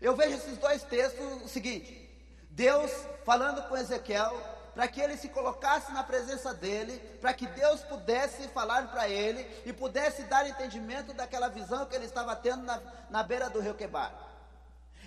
Eu 0.00 0.16
vejo 0.16 0.34
esses 0.36 0.58
dois 0.58 0.82
textos 0.82 1.42
o 1.44 1.48
seguinte: 1.48 2.10
Deus 2.50 2.90
falando 3.24 3.62
com 3.68 3.76
Ezequiel, 3.76 4.36
para 4.74 4.88
que 4.88 5.00
ele 5.00 5.16
se 5.16 5.28
colocasse 5.28 5.92
na 5.92 6.02
presença 6.02 6.52
dele, 6.52 6.98
para 7.20 7.32
que 7.32 7.46
Deus 7.46 7.80
pudesse 7.82 8.48
falar 8.48 8.88
para 8.88 9.08
ele 9.08 9.46
e 9.64 9.72
pudesse 9.72 10.24
dar 10.24 10.48
entendimento 10.48 11.12
daquela 11.12 11.48
visão 11.48 11.86
que 11.86 11.94
ele 11.94 12.06
estava 12.06 12.34
tendo 12.34 12.64
na, 12.64 12.80
na 13.08 13.22
beira 13.22 13.48
do 13.48 13.60
rio 13.60 13.74
Quebar. 13.74 14.29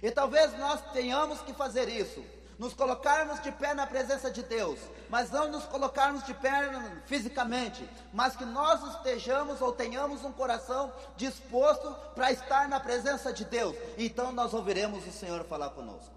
E 0.04 0.12
talvez 0.12 0.52
nós 0.60 0.82
tenhamos 0.92 1.40
que 1.40 1.54
fazer 1.54 1.88
isso, 1.88 2.22
nos 2.60 2.74
colocarmos 2.74 3.42
de 3.42 3.54
pé 3.54 3.74
na 3.74 3.88
presença 3.88 4.30
de 4.30 4.44
Deus, 4.44 4.78
mas 5.10 5.32
não 5.32 5.48
nos 5.48 5.64
colocarmos 5.64 6.26
de 6.26 6.34
pé 6.34 6.70
fisicamente, 7.06 7.90
mas 8.12 8.36
que 8.36 8.44
nós 8.44 8.84
estejamos 8.96 9.62
ou 9.62 9.72
tenhamos 9.72 10.26
um 10.26 10.32
coração 10.34 10.92
disposto 11.16 11.90
para 12.14 12.34
estar 12.34 12.68
na 12.68 12.82
presença 12.82 13.32
de 13.32 13.46
Deus. 13.46 13.78
Então 13.98 14.34
nós 14.34 14.54
ouviremos 14.54 15.08
o 15.08 15.12
Senhor 15.14 15.46
falar 15.46 15.70
conosco. 15.70 16.12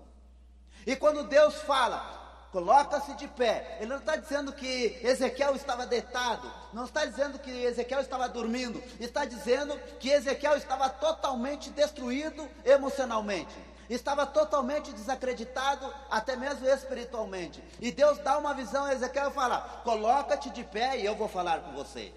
E 0.85 0.97
quando 0.97 1.23
Deus 1.23 1.55
fala, 1.63 2.49
coloca-se 2.51 3.15
de 3.15 3.29
pé. 3.29 3.77
Ele 3.79 3.91
não 3.91 3.99
está 3.99 4.17
dizendo 4.17 4.53
que 4.53 4.99
Ezequiel 5.01 5.55
estava 5.55 5.87
deitado, 5.87 6.51
não 6.73 6.87
está 6.87 7.05
dizendo 7.05 7.39
que 7.39 7.51
Ezequiel 7.51 8.01
estava 8.01 8.29
dormindo, 8.29 8.83
está 8.99 9.25
dizendo 9.25 9.79
que 10.01 10.11
Ezequiel 10.11 10.57
estava 10.57 10.89
totalmente 10.89 11.71
destruído 11.71 12.51
emocionalmente 12.65 13.76
estava 13.89 14.27
totalmente 14.27 14.93
desacreditado, 14.93 15.93
até 16.11 16.37
mesmo 16.37 16.67
espiritualmente. 16.69 17.63
E 17.81 17.91
Deus 17.91 18.19
dá 18.19 18.39
uma 18.39 18.55
visão 18.55 18.85
a 18.85 18.93
Ezequiel 18.93 19.31
e 19.31 19.35
fala: 19.35 19.81
Coloca-te 19.85 20.51
de 20.51 20.65
pé 20.65 20.99
e 20.99 21.05
eu 21.05 21.15
vou 21.15 21.29
falar 21.29 21.61
com 21.61 21.73
você. 21.73 22.13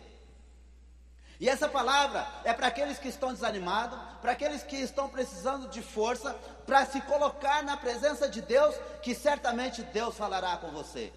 E 1.40 1.48
essa 1.48 1.70
palavra 1.70 2.28
é 2.44 2.54
para 2.54 2.68
aqueles 2.68 3.00
que 3.00 3.08
estão 3.08 3.34
desanimados, 3.34 3.98
para 4.22 4.34
aqueles 4.34 4.62
que 4.62 4.76
estão 4.76 5.08
precisando 5.08 5.70
de 5.70 5.82
força, 5.82 6.34
para 6.66 6.86
se 6.86 7.00
colocar 7.02 7.64
na 7.64 7.78
presença 7.78 8.28
de 8.28 8.42
Deus, 8.42 8.76
que 9.02 9.16
certamente 9.16 9.82
Deus 9.84 10.18
falará 10.18 10.58
com 10.58 10.70
você. 10.72 11.14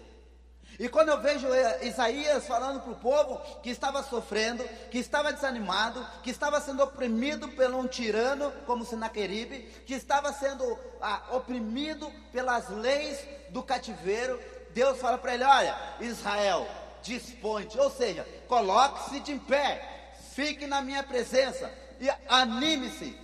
E 0.79 0.89
quando 0.89 1.09
eu 1.09 1.21
vejo 1.21 1.47
Isaías 1.81 2.47
falando 2.47 2.81
para 2.81 2.91
o 2.91 2.95
povo 2.95 3.39
que 3.61 3.69
estava 3.69 4.01
sofrendo, 4.01 4.63
que 4.89 4.97
estava 4.97 5.31
desanimado, 5.31 6.05
que 6.23 6.31
estava 6.31 6.59
sendo 6.59 6.81
oprimido 6.83 7.47
por 7.49 7.71
um 7.73 7.87
tirano 7.87 8.51
como 8.65 8.85
Senaqueribe, 8.85 9.59
que 9.85 9.93
estava 9.93 10.33
sendo 10.33 10.77
ah, 10.99 11.21
oprimido 11.31 12.11
pelas 12.31 12.69
leis 12.69 13.19
do 13.49 13.61
cativeiro, 13.61 14.39
Deus 14.71 14.99
fala 14.99 15.17
para 15.17 15.35
ele: 15.35 15.43
Olha, 15.43 15.77
Israel, 15.99 16.67
dispõe-te, 17.03 17.77
ou 17.79 17.91
seja, 17.91 18.25
coloque-se 18.47 19.19
de 19.19 19.37
pé, 19.39 20.13
fique 20.33 20.65
na 20.65 20.81
minha 20.81 21.03
presença 21.03 21.71
e 21.99 22.09
anime-se. 22.27 23.15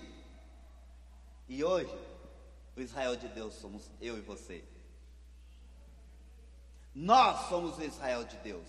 E 1.48 1.63
hoje, 1.63 1.91
o 2.77 2.82
Israel 2.82 3.15
de 3.15 3.27
Deus 3.27 3.56
somos 3.56 3.91
eu 4.00 4.18
e 4.18 4.22
você. 4.22 4.63
Nós 6.93 7.48
somos 7.50 7.77
o 7.77 7.84
Israel 7.84 8.24
de 8.24 8.36
Deus. 8.38 8.67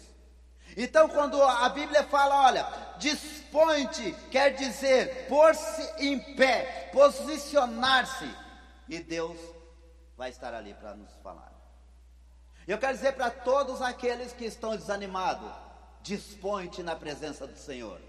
Então, 0.76 1.08
quando 1.08 1.42
a 1.42 1.68
Bíblia 1.68 2.04
fala, 2.04 2.46
olha, 2.46 2.66
dispõe-te, 2.98 4.12
quer 4.30 4.54
dizer 4.54 5.26
pôr-se 5.28 5.82
em 5.98 6.18
pé, 6.36 6.90
posicionar-se, 6.92 8.28
e 8.88 9.00
Deus 9.00 9.38
vai 10.16 10.30
estar 10.30 10.54
ali 10.54 10.74
para 10.74 10.94
nos 10.94 11.10
falar. 11.22 11.52
Eu 12.68 12.78
quero 12.78 12.94
dizer 12.94 13.12
para 13.14 13.30
todos 13.30 13.82
aqueles 13.82 14.32
que 14.32 14.44
estão 14.44 14.76
desanimados: 14.76 15.50
dispõe-te 16.02 16.82
na 16.82 16.94
presença 16.94 17.46
do 17.46 17.58
Senhor, 17.58 18.00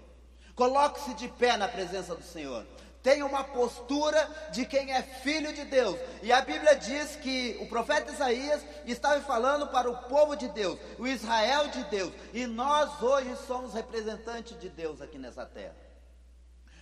coloque-se 0.54 1.14
de 1.14 1.28
pé 1.28 1.56
na 1.56 1.66
presença 1.66 2.14
do 2.14 2.22
Senhor, 2.22 2.64
tem 3.02 3.22
uma 3.22 3.42
postura 3.42 4.28
de 4.52 4.64
quem 4.64 4.92
é 4.92 5.02
filho 5.02 5.52
de 5.52 5.64
Deus. 5.64 5.98
E 6.22 6.32
a 6.32 6.40
Bíblia 6.40 6.76
diz 6.76 7.16
que 7.16 7.58
o 7.60 7.66
profeta 7.66 8.12
Isaías 8.12 8.62
estava 8.86 9.20
falando 9.20 9.66
para 9.68 9.90
o 9.90 9.96
povo 10.04 10.36
de 10.36 10.48
Deus, 10.48 10.78
o 10.98 11.06
Israel 11.06 11.68
de 11.68 11.82
Deus. 11.84 12.12
E 12.32 12.46
nós 12.46 13.02
hoje 13.02 13.36
somos 13.46 13.74
representantes 13.74 14.58
de 14.58 14.68
Deus 14.68 15.02
aqui 15.02 15.18
nessa 15.18 15.44
terra. 15.44 15.74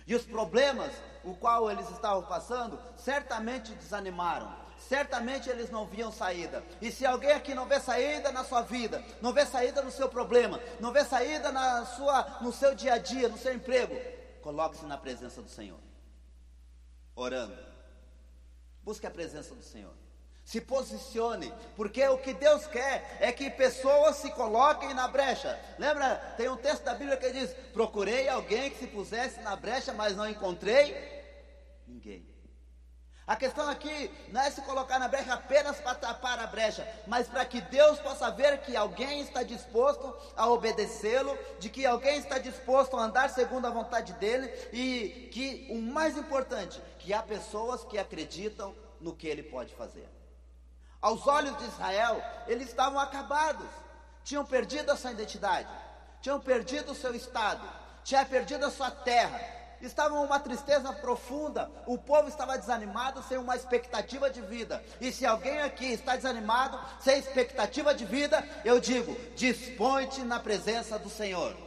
E 0.05 0.13
os 0.13 0.23
problemas 0.23 0.91
o 1.23 1.35
qual 1.35 1.69
eles 1.69 1.89
estavam 1.89 2.23
passando, 2.23 2.79
certamente 2.97 3.71
desanimaram. 3.73 4.51
Certamente 4.77 5.47
eles 5.47 5.69
não 5.69 5.85
viam 5.85 6.11
saída. 6.11 6.63
E 6.81 6.91
se 6.91 7.05
alguém 7.05 7.31
aqui 7.31 7.53
não 7.53 7.67
vê 7.67 7.79
saída 7.79 8.31
na 8.31 8.43
sua 8.43 8.63
vida, 8.63 9.03
não 9.21 9.31
vê 9.31 9.45
saída 9.45 9.83
no 9.83 9.91
seu 9.91 10.09
problema, 10.09 10.59
não 10.79 10.91
vê 10.91 11.05
saída 11.05 11.51
na 11.51 11.85
sua, 11.85 12.39
no 12.41 12.51
seu 12.51 12.73
dia 12.73 12.93
a 12.93 12.97
dia, 12.97 13.29
no 13.29 13.37
seu 13.37 13.53
emprego, 13.53 13.95
coloque-se 14.41 14.85
na 14.85 14.97
presença 14.97 15.39
do 15.39 15.49
Senhor 15.49 15.77
orando. 17.15 17.57
Busque 18.83 19.05
a 19.05 19.11
presença 19.11 19.53
do 19.53 19.63
Senhor. 19.63 19.93
Se 20.43 20.59
posicione, 20.59 21.53
porque 21.75 22.05
o 22.07 22.17
que 22.17 22.33
Deus 22.33 22.65
quer 22.67 23.17
é 23.19 23.31
que 23.31 23.49
pessoas 23.49 24.17
se 24.17 24.31
coloquem 24.31 24.93
na 24.93 25.07
brecha. 25.07 25.59
Lembra? 25.77 26.15
Tem 26.35 26.49
um 26.49 26.57
texto 26.57 26.83
da 26.83 26.95
Bíblia 26.95 27.15
que 27.15 27.31
diz: 27.31 27.53
Procurei 27.71 28.27
alguém 28.27 28.69
que 28.71 28.79
se 28.79 28.87
pusesse 28.87 29.39
na 29.41 29.55
brecha, 29.55 29.93
mas 29.93 30.15
não 30.15 30.27
encontrei 30.27 30.95
ninguém. 31.87 32.31
A 33.31 33.35
questão 33.37 33.69
aqui 33.69 34.11
não 34.29 34.41
é 34.41 34.51
se 34.51 34.61
colocar 34.63 34.99
na 34.99 35.07
brecha 35.07 35.33
apenas 35.33 35.79
para 35.79 35.95
tapar 35.95 36.37
a 36.39 36.47
brecha, 36.47 36.85
mas 37.07 37.29
para 37.29 37.45
que 37.45 37.61
Deus 37.61 37.97
possa 37.99 38.29
ver 38.29 38.57
que 38.59 38.75
alguém 38.75 39.21
está 39.21 39.41
disposto 39.41 40.13
a 40.35 40.49
obedecê-lo, 40.49 41.37
de 41.57 41.69
que 41.69 41.85
alguém 41.85 42.17
está 42.17 42.39
disposto 42.39 42.97
a 42.97 43.03
andar 43.03 43.29
segundo 43.29 43.67
a 43.67 43.69
vontade 43.69 44.11
dele 44.13 44.51
e 44.73 45.29
que 45.31 45.67
o 45.69 45.79
mais 45.79 46.17
importante, 46.17 46.81
que 47.01 47.13
há 47.13 47.21
pessoas 47.21 47.83
que 47.83 47.97
acreditam 47.97 48.75
no 48.99 49.15
que 49.15 49.27
ele 49.27 49.43
pode 49.43 49.73
fazer. 49.75 50.07
Aos 51.01 51.25
olhos 51.25 51.57
de 51.57 51.65
Israel, 51.65 52.21
eles 52.47 52.67
estavam 52.69 52.99
acabados, 52.99 53.67
tinham 54.23 54.45
perdido 54.45 54.91
a 54.91 54.95
sua 54.95 55.11
identidade, 55.11 55.67
tinham 56.21 56.39
perdido 56.39 56.91
o 56.91 56.95
seu 56.95 57.15
estado, 57.15 57.67
tinham 58.03 58.23
perdido 58.25 58.65
a 58.67 58.69
sua 58.69 58.91
terra, 58.91 59.41
estavam 59.81 60.23
uma 60.23 60.39
tristeza 60.39 60.93
profunda, 60.93 61.71
o 61.87 61.97
povo 61.97 62.29
estava 62.29 62.55
desanimado, 62.55 63.23
sem 63.23 63.39
uma 63.39 63.55
expectativa 63.55 64.29
de 64.29 64.41
vida. 64.41 64.83
E 64.99 65.11
se 65.11 65.25
alguém 65.25 65.59
aqui 65.63 65.85
está 65.85 66.15
desanimado, 66.15 66.79
sem 66.99 67.17
expectativa 67.17 67.95
de 67.95 68.05
vida, 68.05 68.47
eu 68.63 68.79
digo: 68.79 69.15
dispõe-te 69.35 70.21
na 70.21 70.39
presença 70.39 70.99
do 70.99 71.09
Senhor. 71.09 71.57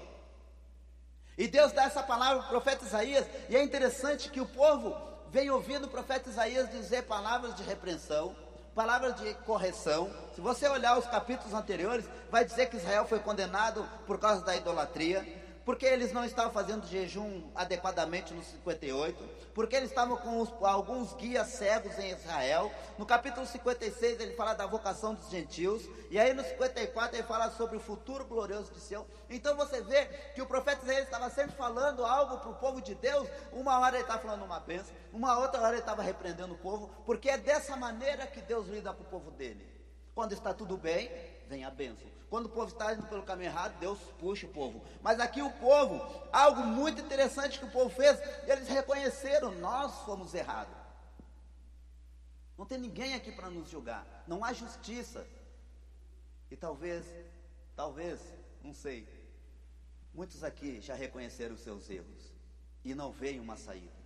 E 1.36 1.48
Deus 1.48 1.72
dá 1.72 1.86
essa 1.86 2.04
palavra 2.04 2.44
para 2.44 2.46
o 2.46 2.50
profeta 2.50 2.84
Isaías, 2.84 3.26
e 3.48 3.56
é 3.56 3.62
interessante 3.64 4.30
que 4.30 4.40
o 4.40 4.46
povo 4.46 5.13
vem 5.34 5.50
ouvindo 5.50 5.86
o 5.86 5.90
profeta 5.90 6.30
Isaías 6.30 6.70
dizer 6.70 7.02
palavras 7.02 7.56
de 7.56 7.64
repreensão, 7.64 8.36
palavras 8.72 9.16
de 9.16 9.34
correção. 9.44 10.08
Se 10.32 10.40
você 10.40 10.68
olhar 10.68 10.96
os 10.96 11.06
capítulos 11.06 11.52
anteriores, 11.52 12.08
vai 12.30 12.44
dizer 12.44 12.70
que 12.70 12.76
Israel 12.76 13.04
foi 13.04 13.18
condenado 13.18 13.84
por 14.06 14.16
causa 14.20 14.44
da 14.44 14.54
idolatria 14.54 15.26
porque 15.64 15.86
eles 15.86 16.12
não 16.12 16.24
estavam 16.24 16.52
fazendo 16.52 16.86
jejum 16.86 17.42
adequadamente 17.54 18.34
no 18.34 18.42
58, 18.42 19.16
porque 19.54 19.74
eles 19.74 19.88
estavam 19.88 20.16
com 20.16 20.40
os, 20.40 20.52
alguns 20.62 21.14
guias 21.14 21.46
cegos 21.48 21.98
em 21.98 22.10
Israel. 22.10 22.70
No 22.98 23.06
capítulo 23.06 23.46
56 23.46 24.20
ele 24.20 24.34
fala 24.34 24.52
da 24.52 24.66
vocação 24.66 25.14
dos 25.14 25.30
gentios, 25.30 25.88
e 26.10 26.18
aí 26.18 26.34
no 26.34 26.44
54 26.44 27.16
ele 27.16 27.26
fala 27.26 27.50
sobre 27.50 27.76
o 27.76 27.80
futuro 27.80 28.24
glorioso 28.24 28.72
de 28.72 28.80
Sião. 28.80 29.06
Então 29.30 29.56
você 29.56 29.80
vê 29.80 30.04
que 30.34 30.42
o 30.42 30.46
profeta 30.46 30.84
Isaías 30.84 31.04
estava 31.04 31.30
sempre 31.30 31.56
falando 31.56 32.04
algo 32.04 32.38
para 32.38 32.50
o 32.50 32.54
povo 32.54 32.82
de 32.82 32.94
Deus, 32.94 33.26
uma 33.52 33.78
hora 33.78 33.96
ele 33.96 34.04
estava 34.04 34.20
falando 34.20 34.44
uma 34.44 34.60
bênção, 34.60 34.94
uma 35.12 35.38
outra 35.38 35.60
hora 35.60 35.72
ele 35.72 35.80
estava 35.80 36.02
repreendendo 36.02 36.54
o 36.54 36.58
povo, 36.58 36.90
porque 37.06 37.30
é 37.30 37.38
dessa 37.38 37.74
maneira 37.76 38.26
que 38.26 38.40
Deus 38.42 38.68
lida 38.68 38.92
com 38.92 39.02
o 39.02 39.06
povo 39.06 39.30
dele. 39.30 39.66
Quando 40.14 40.32
está 40.32 40.54
tudo 40.54 40.76
bem, 40.76 41.10
vem 41.48 41.64
a 41.64 41.70
bênção. 41.70 42.06
Quando 42.30 42.46
o 42.46 42.48
povo 42.48 42.72
está 42.72 42.92
indo 42.92 43.06
pelo 43.06 43.22
caminho 43.22 43.50
errado, 43.50 43.78
Deus 43.78 43.98
puxa 44.18 44.46
o 44.46 44.50
povo. 44.50 44.82
Mas 45.02 45.20
aqui 45.20 45.40
o 45.40 45.52
povo, 45.52 46.00
algo 46.32 46.62
muito 46.62 47.00
interessante 47.00 47.58
que 47.58 47.64
o 47.64 47.70
povo 47.70 47.90
fez, 47.90 48.18
eles 48.48 48.68
reconheceram: 48.68 49.52
nós 49.52 49.94
fomos 50.04 50.34
errados. 50.34 50.74
Não 52.56 52.66
tem 52.66 52.78
ninguém 52.78 53.14
aqui 53.14 53.32
para 53.32 53.50
nos 53.50 53.68
julgar. 53.68 54.06
Não 54.26 54.44
há 54.44 54.52
justiça. 54.52 55.26
E 56.50 56.56
talvez, 56.56 57.04
talvez, 57.74 58.20
não 58.62 58.72
sei, 58.72 59.08
muitos 60.12 60.44
aqui 60.44 60.80
já 60.80 60.94
reconheceram 60.94 61.54
os 61.54 61.60
seus 61.62 61.90
erros 61.90 62.32
e 62.84 62.94
não 62.94 63.10
veem 63.10 63.40
uma 63.40 63.56
saída. 63.56 64.04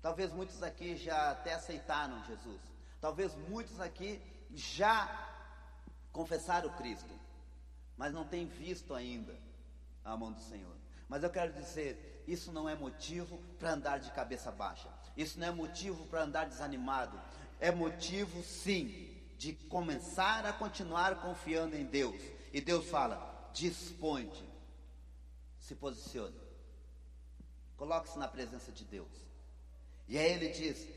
Talvez 0.00 0.32
muitos 0.32 0.62
aqui 0.62 0.96
já 0.96 1.30
até 1.30 1.54
aceitaram 1.54 2.24
Jesus. 2.24 2.60
Talvez 3.00 3.34
muitos 3.48 3.80
aqui 3.80 4.22
já 4.54 5.35
confessaram 6.16 6.70
Cristo, 6.70 7.14
mas 7.96 8.12
não 8.12 8.24
têm 8.24 8.46
visto 8.46 8.94
ainda 8.94 9.38
a 10.02 10.16
mão 10.16 10.32
do 10.32 10.40
Senhor. 10.40 10.74
Mas 11.08 11.22
eu 11.22 11.30
quero 11.30 11.52
dizer, 11.52 12.24
isso 12.26 12.50
não 12.50 12.66
é 12.66 12.74
motivo 12.74 13.38
para 13.58 13.74
andar 13.74 14.00
de 14.00 14.10
cabeça 14.12 14.50
baixa. 14.50 14.88
Isso 15.14 15.38
não 15.38 15.46
é 15.46 15.50
motivo 15.50 16.06
para 16.06 16.22
andar 16.22 16.46
desanimado. 16.46 17.20
É 17.60 17.70
motivo, 17.70 18.42
sim, 18.42 19.14
de 19.36 19.52
começar 19.52 20.46
a 20.46 20.52
continuar 20.52 21.20
confiando 21.20 21.76
em 21.76 21.84
Deus. 21.84 22.20
E 22.52 22.60
Deus 22.60 22.86
fala: 22.86 23.50
dispõe 23.52 24.32
se 25.58 25.74
posicione, 25.74 26.38
coloque-se 27.76 28.18
na 28.18 28.28
presença 28.28 28.70
de 28.70 28.84
Deus. 28.84 29.10
E 30.08 30.16
aí 30.16 30.32
ele 30.32 30.48
diz: 30.48 30.88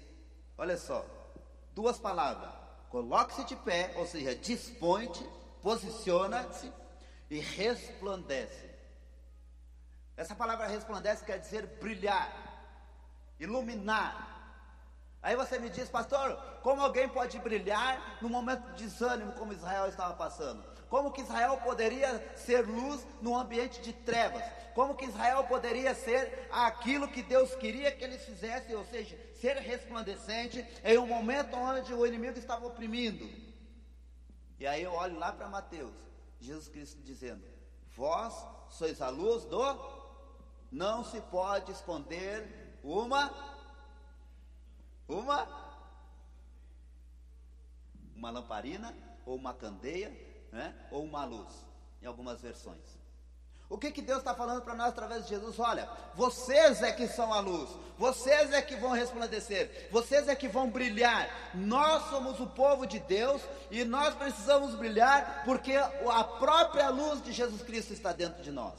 olha 0.58 0.78
só, 0.78 1.06
duas 1.74 1.98
palavras: 1.98 2.54
Coloque-se 2.90 3.44
de 3.46 3.56
pé, 3.56 3.94
ou 3.96 4.06
seja, 4.06 4.36
dispõe-te, 4.36 5.24
posiciona-se 5.62 6.72
e 7.30 7.40
resplandece. 7.40 8.70
Essa 10.18 10.36
palavra 10.36 10.68
resplandece 10.68 11.24
quer 11.24 11.38
dizer 11.38 11.68
brilhar, 11.80 12.30
iluminar. 13.40 14.28
Aí 15.22 15.36
você 15.36 15.60
me 15.60 15.70
diz, 15.70 15.90
pastor, 15.90 16.36
como 16.64 16.82
alguém 16.82 17.08
pode 17.08 17.38
brilhar 17.40 18.18
no 18.22 18.30
momento 18.30 18.72
de 18.74 18.84
desânimo 18.84 19.34
como 19.34 19.54
Israel 19.54 19.88
estava 19.88 20.16
passando? 20.16 20.79
Como 20.90 21.12
que 21.12 21.22
Israel 21.22 21.58
poderia 21.58 22.36
ser 22.36 22.68
luz 22.68 23.06
num 23.22 23.38
ambiente 23.38 23.80
de 23.80 23.94
trevas? 23.94 24.44
Como 24.74 24.96
que 24.96 25.06
Israel 25.06 25.44
poderia 25.44 25.94
ser 25.94 26.48
aquilo 26.52 27.08
que 27.08 27.22
Deus 27.22 27.54
queria 27.56 27.92
que 27.92 28.04
eles 28.04 28.26
fizessem, 28.26 28.76
ou 28.76 28.84
seja, 28.86 29.16
ser 29.40 29.58
resplandecente 29.58 30.66
em 30.84 30.98
um 30.98 31.06
momento 31.06 31.56
onde 31.56 31.94
o 31.94 32.06
inimigo 32.08 32.40
estava 32.40 32.66
oprimindo? 32.66 33.30
E 34.60 34.66
aí 34.66 34.82
eu 34.82 34.92
olho 34.94 35.20
lá 35.20 35.32
para 35.32 35.48
Mateus, 35.48 35.94
Jesus 36.40 36.68
Cristo 36.68 37.00
dizendo: 37.04 37.44
Vós 37.96 38.34
sois 38.70 39.00
a 39.00 39.10
luz 39.10 39.46
do. 39.46 40.00
Não 40.72 41.04
se 41.04 41.22
pode 41.22 41.72
esconder 41.72 42.80
uma. 42.84 43.32
Uma. 45.08 45.70
Uma 48.16 48.32
lamparina 48.32 48.96
ou 49.26 49.36
uma 49.36 49.54
candeia 49.54 50.29
né? 50.52 50.74
ou 50.92 51.04
uma 51.04 51.26
luz, 51.26 51.54
em 52.02 52.06
algumas 52.06 52.42
versões. 52.42 53.00
O 53.70 53.78
que, 53.78 53.92
que 53.92 54.02
Deus 54.02 54.18
está 54.18 54.34
falando 54.34 54.64
para 54.64 54.74
nós 54.74 54.88
através 54.88 55.24
de 55.24 55.30
Jesus? 55.30 55.60
Olha, 55.60 55.88
vocês 56.16 56.82
é 56.82 56.92
que 56.92 57.08
são 57.08 57.32
a 57.32 57.40
luz, 57.40 57.70
vocês 58.00 58.52
é 58.52 58.64
que 58.64 58.76
vão 58.76 58.94
resplandecer, 58.94 59.90
vocês 59.92 60.28
é 60.28 60.36
que 60.36 60.48
vão 60.48 60.72
brilhar. 60.72 61.30
Nós 61.54 62.10
somos 62.10 62.40
o 62.40 62.48
povo 62.48 62.88
de 62.88 62.98
Deus 62.98 63.44
e 63.70 63.84
nós 63.84 64.16
precisamos 64.16 64.74
brilhar 64.74 65.44
porque 65.46 65.76
a 65.76 66.24
própria 66.24 66.90
luz 66.90 67.22
de 67.22 67.32
Jesus 67.32 67.62
Cristo 67.62 67.94
está 67.94 68.12
dentro 68.12 68.42
de 68.42 68.52
nós. 68.52 68.74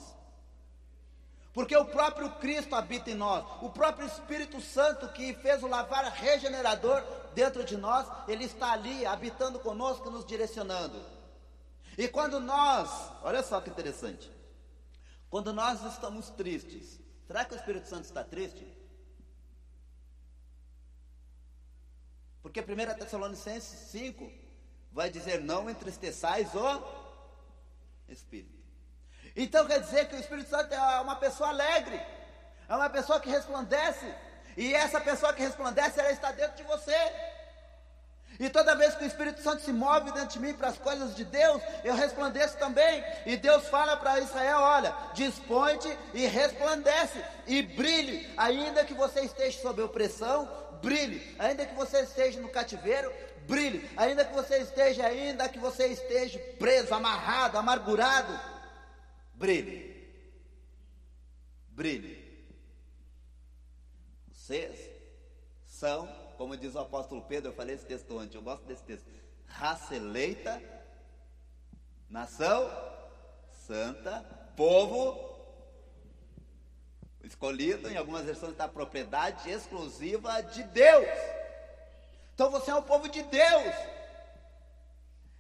Porque 1.53 1.77
o 1.77 1.85
próprio 1.85 2.31
Cristo 2.37 2.75
habita 2.75 3.11
em 3.11 3.15
nós, 3.15 3.45
o 3.63 3.71
próprio 3.71 4.09
Espírito 4.09 4.61
Santo 4.61 5.09
que 5.09 5.35
fez 5.35 5.63
o 5.63 5.69
lavar 5.69 6.05
regenerador 6.05 7.03
dentro 7.33 7.65
de 7.65 7.77
nós, 7.77 8.09
ele 8.27 8.45
está 8.45 8.73
ali 8.73 9.07
habitando 9.07 9.61
conosco, 9.61 10.11
nos 10.11 10.25
direcionando. 10.25 11.01
E 11.97 12.09
quando 12.09 12.41
nós, 12.41 12.89
olha 13.23 13.43
só 13.43 13.61
que 13.61 13.71
interessante, 13.71 14.31
quando 15.29 15.53
nós 15.53 15.83
estamos 15.85 16.31
tristes, 16.31 17.01
será 17.27 17.45
que 17.45 17.55
o 17.55 17.57
Espírito 17.57 17.89
Santo 17.89 18.05
está 18.05 18.25
triste? 18.25 18.67
Porque 22.43 22.61
1 22.61 22.65
Tessalonicenses 22.99 23.91
5 23.91 24.31
vai 24.93 25.11
dizer: 25.11 25.41
Não 25.41 25.69
entristeçais 25.69 26.55
o 26.55 26.83
Espírito. 28.09 28.59
Então 29.37 29.67
quer 29.67 29.81
dizer 29.81 30.09
que 30.09 30.17
o 30.17 30.19
Espírito 30.19 30.49
Santo 30.49 30.73
é 30.75 31.01
uma 31.01 31.17
pessoa 31.17 31.51
alegre, 31.51 32.01
é 32.69 32.75
uma 32.75 32.91
pessoa 32.91 33.21
que 33.21 33.31
resplandece, 33.31 34.13
e 34.57 34.75
essa 34.75 35.01
pessoa 35.01 35.33
que 35.33 35.43
resplandece, 35.43 36.01
ela 36.01 36.11
está 36.11 36.33
dentro 36.33 36.57
de 36.57 36.63
você. 36.65 37.30
E 38.41 38.49
toda 38.49 38.75
vez 38.75 38.95
que 38.95 39.05
o 39.05 39.07
Espírito 39.07 39.43
Santo 39.43 39.63
se 39.63 39.71
move 39.71 40.13
dentro 40.13 40.31
de 40.31 40.41
mim 40.41 40.55
para 40.55 40.69
as 40.69 40.79
coisas 40.79 41.15
de 41.15 41.27
Deus, 41.27 41.63
eu 41.85 41.95
resplandeço 41.95 42.57
também. 42.57 43.05
E 43.27 43.37
Deus 43.37 43.69
fala 43.69 43.99
para 43.99 44.19
Israel: 44.19 44.61
olha, 44.61 44.95
dispõe-te 45.13 45.95
e 46.15 46.27
resplandece, 46.27 47.23
e 47.47 47.61
brilhe, 47.61 48.33
ainda 48.39 48.83
que 48.83 48.95
você 48.95 49.21
esteja 49.21 49.61
sob 49.61 49.83
opressão, 49.83 50.51
brilhe, 50.81 51.37
ainda 51.39 51.67
que 51.67 51.75
você 51.75 52.01
esteja 52.01 52.41
no 52.41 52.49
cativeiro, 52.49 53.13
brilhe, 53.47 53.91
ainda 53.95 54.25
que 54.25 54.33
você 54.33 54.57
esteja, 54.57 55.07
ainda 55.07 55.47
que 55.47 55.59
você 55.59 55.89
esteja 55.89 56.39
preso, 56.59 56.95
amarrado, 56.95 57.59
amargurado, 57.59 58.41
brilhe. 59.35 59.91
Brilhe. 61.69 62.49
Vocês 64.33 64.91
são 65.67 66.20
como 66.41 66.57
diz 66.57 66.75
o 66.75 66.79
apóstolo 66.79 67.21
Pedro, 67.21 67.51
eu 67.51 67.55
falei 67.55 67.75
esse 67.75 67.85
texto 67.85 68.19
antes, 68.19 68.35
eu 68.35 68.41
gosto 68.41 68.65
desse 68.65 68.83
texto. 68.83 69.05
Raça 69.45 69.95
eleita, 69.95 70.59
nação 72.09 72.67
santa, 73.67 74.25
povo 74.57 75.39
escolhido, 77.23 77.91
em 77.91 77.97
algumas 77.99 78.25
versões 78.25 78.53
está 78.53 78.67
propriedade 78.67 79.51
exclusiva 79.51 80.41
de 80.41 80.63
Deus. 80.63 81.07
Então 82.33 82.51
você 82.51 82.71
é 82.71 82.75
um 82.75 82.83
povo 82.85 83.07
de 83.07 83.23
Deus. 83.23 83.75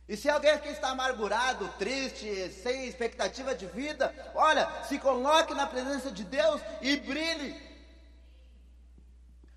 E 0.06 0.18
se 0.18 0.28
alguém 0.28 0.50
aqui 0.50 0.68
está 0.68 0.90
amargurado, 0.90 1.66
triste, 1.78 2.50
sem 2.50 2.86
expectativa 2.86 3.54
de 3.54 3.64
vida, 3.64 4.14
olha, 4.34 4.84
se 4.84 4.98
coloque 4.98 5.54
na 5.54 5.66
presença 5.66 6.10
de 6.10 6.24
Deus 6.24 6.60
e 6.82 6.98
brilhe. 6.98 7.58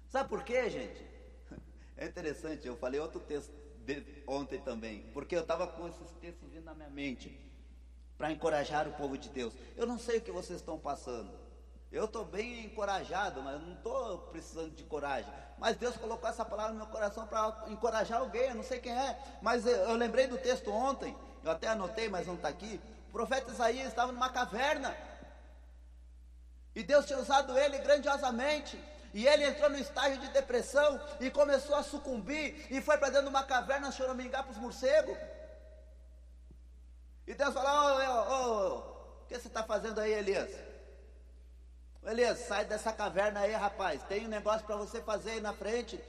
Sabe 0.09 0.29
por 0.29 0.41
quê, 0.45 0.69
gente? 0.69 1.12
É 1.97 2.05
interessante, 2.05 2.67
eu 2.67 2.75
falei 2.75 2.99
outro 2.99 3.19
texto 3.19 3.53
ontem 4.27 4.59
também, 4.59 5.01
porque 5.13 5.35
eu 5.35 5.41
estava 5.41 5.67
com 5.67 5.87
esses 5.87 6.11
textos 6.21 6.49
vindo 6.49 6.63
na 6.63 6.73
minha 6.73 6.89
mente 6.89 7.39
para 8.17 8.31
encorajar 8.31 8.87
o 8.87 8.93
povo 8.93 9.17
de 9.17 9.29
Deus. 9.29 9.53
Eu 9.75 9.85
não 9.85 9.99
sei 9.99 10.17
o 10.17 10.21
que 10.21 10.31
vocês 10.31 10.59
estão 10.59 10.79
passando. 10.79 11.31
Eu 11.91 12.05
estou 12.05 12.25
bem 12.25 12.65
encorajado, 12.65 13.43
mas 13.43 13.61
não 13.61 13.73
estou 13.73 14.17
precisando 14.31 14.71
de 14.71 14.83
coragem. 14.83 15.31
Mas 15.59 15.77
Deus 15.77 15.95
colocou 15.95 16.27
essa 16.27 16.43
palavra 16.43 16.71
no 16.71 16.79
meu 16.79 16.87
coração 16.87 17.27
para 17.27 17.65
encorajar 17.67 18.19
alguém, 18.19 18.49
eu 18.49 18.55
não 18.55 18.63
sei 18.63 18.79
quem 18.79 18.91
é. 18.91 19.19
Mas 19.41 19.65
eu, 19.65 19.75
eu 19.75 19.95
lembrei 19.95 20.25
do 20.25 20.37
texto 20.37 20.71
ontem, 20.71 21.15
eu 21.43 21.51
até 21.51 21.67
anotei, 21.67 22.09
mas 22.09 22.25
não 22.25 22.33
está 22.33 22.47
aqui. 22.47 22.81
O 23.09 23.11
profeta 23.11 23.51
Isaías 23.51 23.89
estava 23.89 24.11
numa 24.11 24.29
caverna. 24.29 24.95
E 26.75 26.81
Deus 26.81 27.05
tinha 27.05 27.19
usado 27.19 27.55
ele 27.57 27.77
grandiosamente. 27.77 28.79
E 29.13 29.27
ele 29.27 29.45
entrou 29.45 29.69
no 29.69 29.77
estágio 29.77 30.17
de 30.19 30.27
depressão 30.29 30.99
e 31.19 31.29
começou 31.29 31.75
a 31.75 31.83
sucumbir 31.83 32.65
e 32.71 32.81
foi 32.81 32.97
para 32.97 33.09
dentro 33.09 33.25
de 33.25 33.29
uma 33.29 33.43
caverna 33.43 33.91
choramingar 33.91 34.43
para 34.43 34.51
os 34.51 34.57
morcegos. 34.57 35.17
E 37.27 37.33
Deus 37.33 37.53
falou: 37.53 37.99
ô, 37.99 38.33
ô, 38.33 38.77
o 39.21 39.25
que 39.27 39.39
você 39.39 39.47
está 39.47 39.63
fazendo 39.63 39.99
aí, 40.01 40.11
Elias? 40.13 40.49
Elias, 42.05 42.39
sai 42.39 42.65
dessa 42.65 42.91
caverna 42.91 43.41
aí, 43.41 43.53
rapaz. 43.53 44.01
Tem 44.03 44.25
um 44.25 44.29
negócio 44.29 44.65
para 44.65 44.75
você 44.75 45.01
fazer 45.01 45.31
aí 45.31 45.41
na 45.41 45.53
frente. 45.53 46.03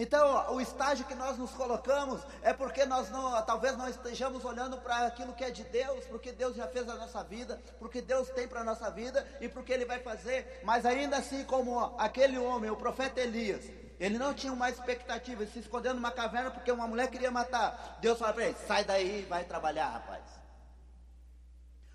Então, 0.00 0.54
o 0.54 0.60
estágio 0.60 1.04
que 1.06 1.14
nós 1.16 1.36
nos 1.36 1.50
colocamos 1.50 2.20
é 2.40 2.52
porque 2.52 2.86
nós 2.86 3.10
não, 3.10 3.42
talvez 3.42 3.76
não 3.76 3.88
estejamos 3.88 4.44
olhando 4.44 4.78
para 4.78 5.08
aquilo 5.08 5.32
que 5.32 5.42
é 5.42 5.50
de 5.50 5.64
Deus, 5.64 6.04
porque 6.06 6.30
Deus 6.30 6.54
já 6.54 6.68
fez 6.68 6.88
a 6.88 6.94
nossa 6.94 7.24
vida, 7.24 7.60
porque 7.80 8.00
Deus 8.00 8.30
tem 8.30 8.46
para 8.46 8.60
a 8.60 8.64
nossa 8.64 8.88
vida 8.92 9.26
e 9.40 9.48
porque 9.48 9.72
Ele 9.72 9.84
vai 9.84 9.98
fazer. 9.98 10.60
Mas 10.62 10.86
ainda 10.86 11.16
assim, 11.16 11.42
como 11.42 11.96
aquele 11.98 12.38
homem, 12.38 12.70
o 12.70 12.76
profeta 12.76 13.20
Elias, 13.20 13.64
ele 13.98 14.16
não 14.16 14.32
tinha 14.32 14.52
uma 14.52 14.70
expectativa, 14.70 15.42
ele 15.42 15.50
se 15.50 15.58
escondeu 15.58 15.92
numa 15.92 16.12
caverna 16.12 16.52
porque 16.52 16.70
uma 16.70 16.86
mulher 16.86 17.10
queria 17.10 17.32
matar. 17.32 17.98
Deus 18.00 18.20
fala 18.20 18.32
para 18.32 18.44
ele: 18.44 18.56
sai 18.68 18.84
daí, 18.84 19.26
vai 19.28 19.42
trabalhar, 19.42 19.88
rapaz. 19.88 20.22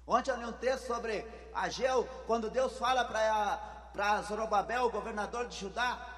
Ontem 0.05 0.31
eu 0.31 0.37
li 0.37 0.45
um 0.45 0.51
texto 0.51 0.87
sobre 0.87 1.25
Ageu, 1.53 2.05
quando 2.27 2.49
Deus 2.49 2.77
fala 2.77 3.05
para 3.05 4.21
Zorobabel, 4.23 4.83
o 4.83 4.91
governador 4.91 5.47
de 5.47 5.57
Judá, 5.57 6.12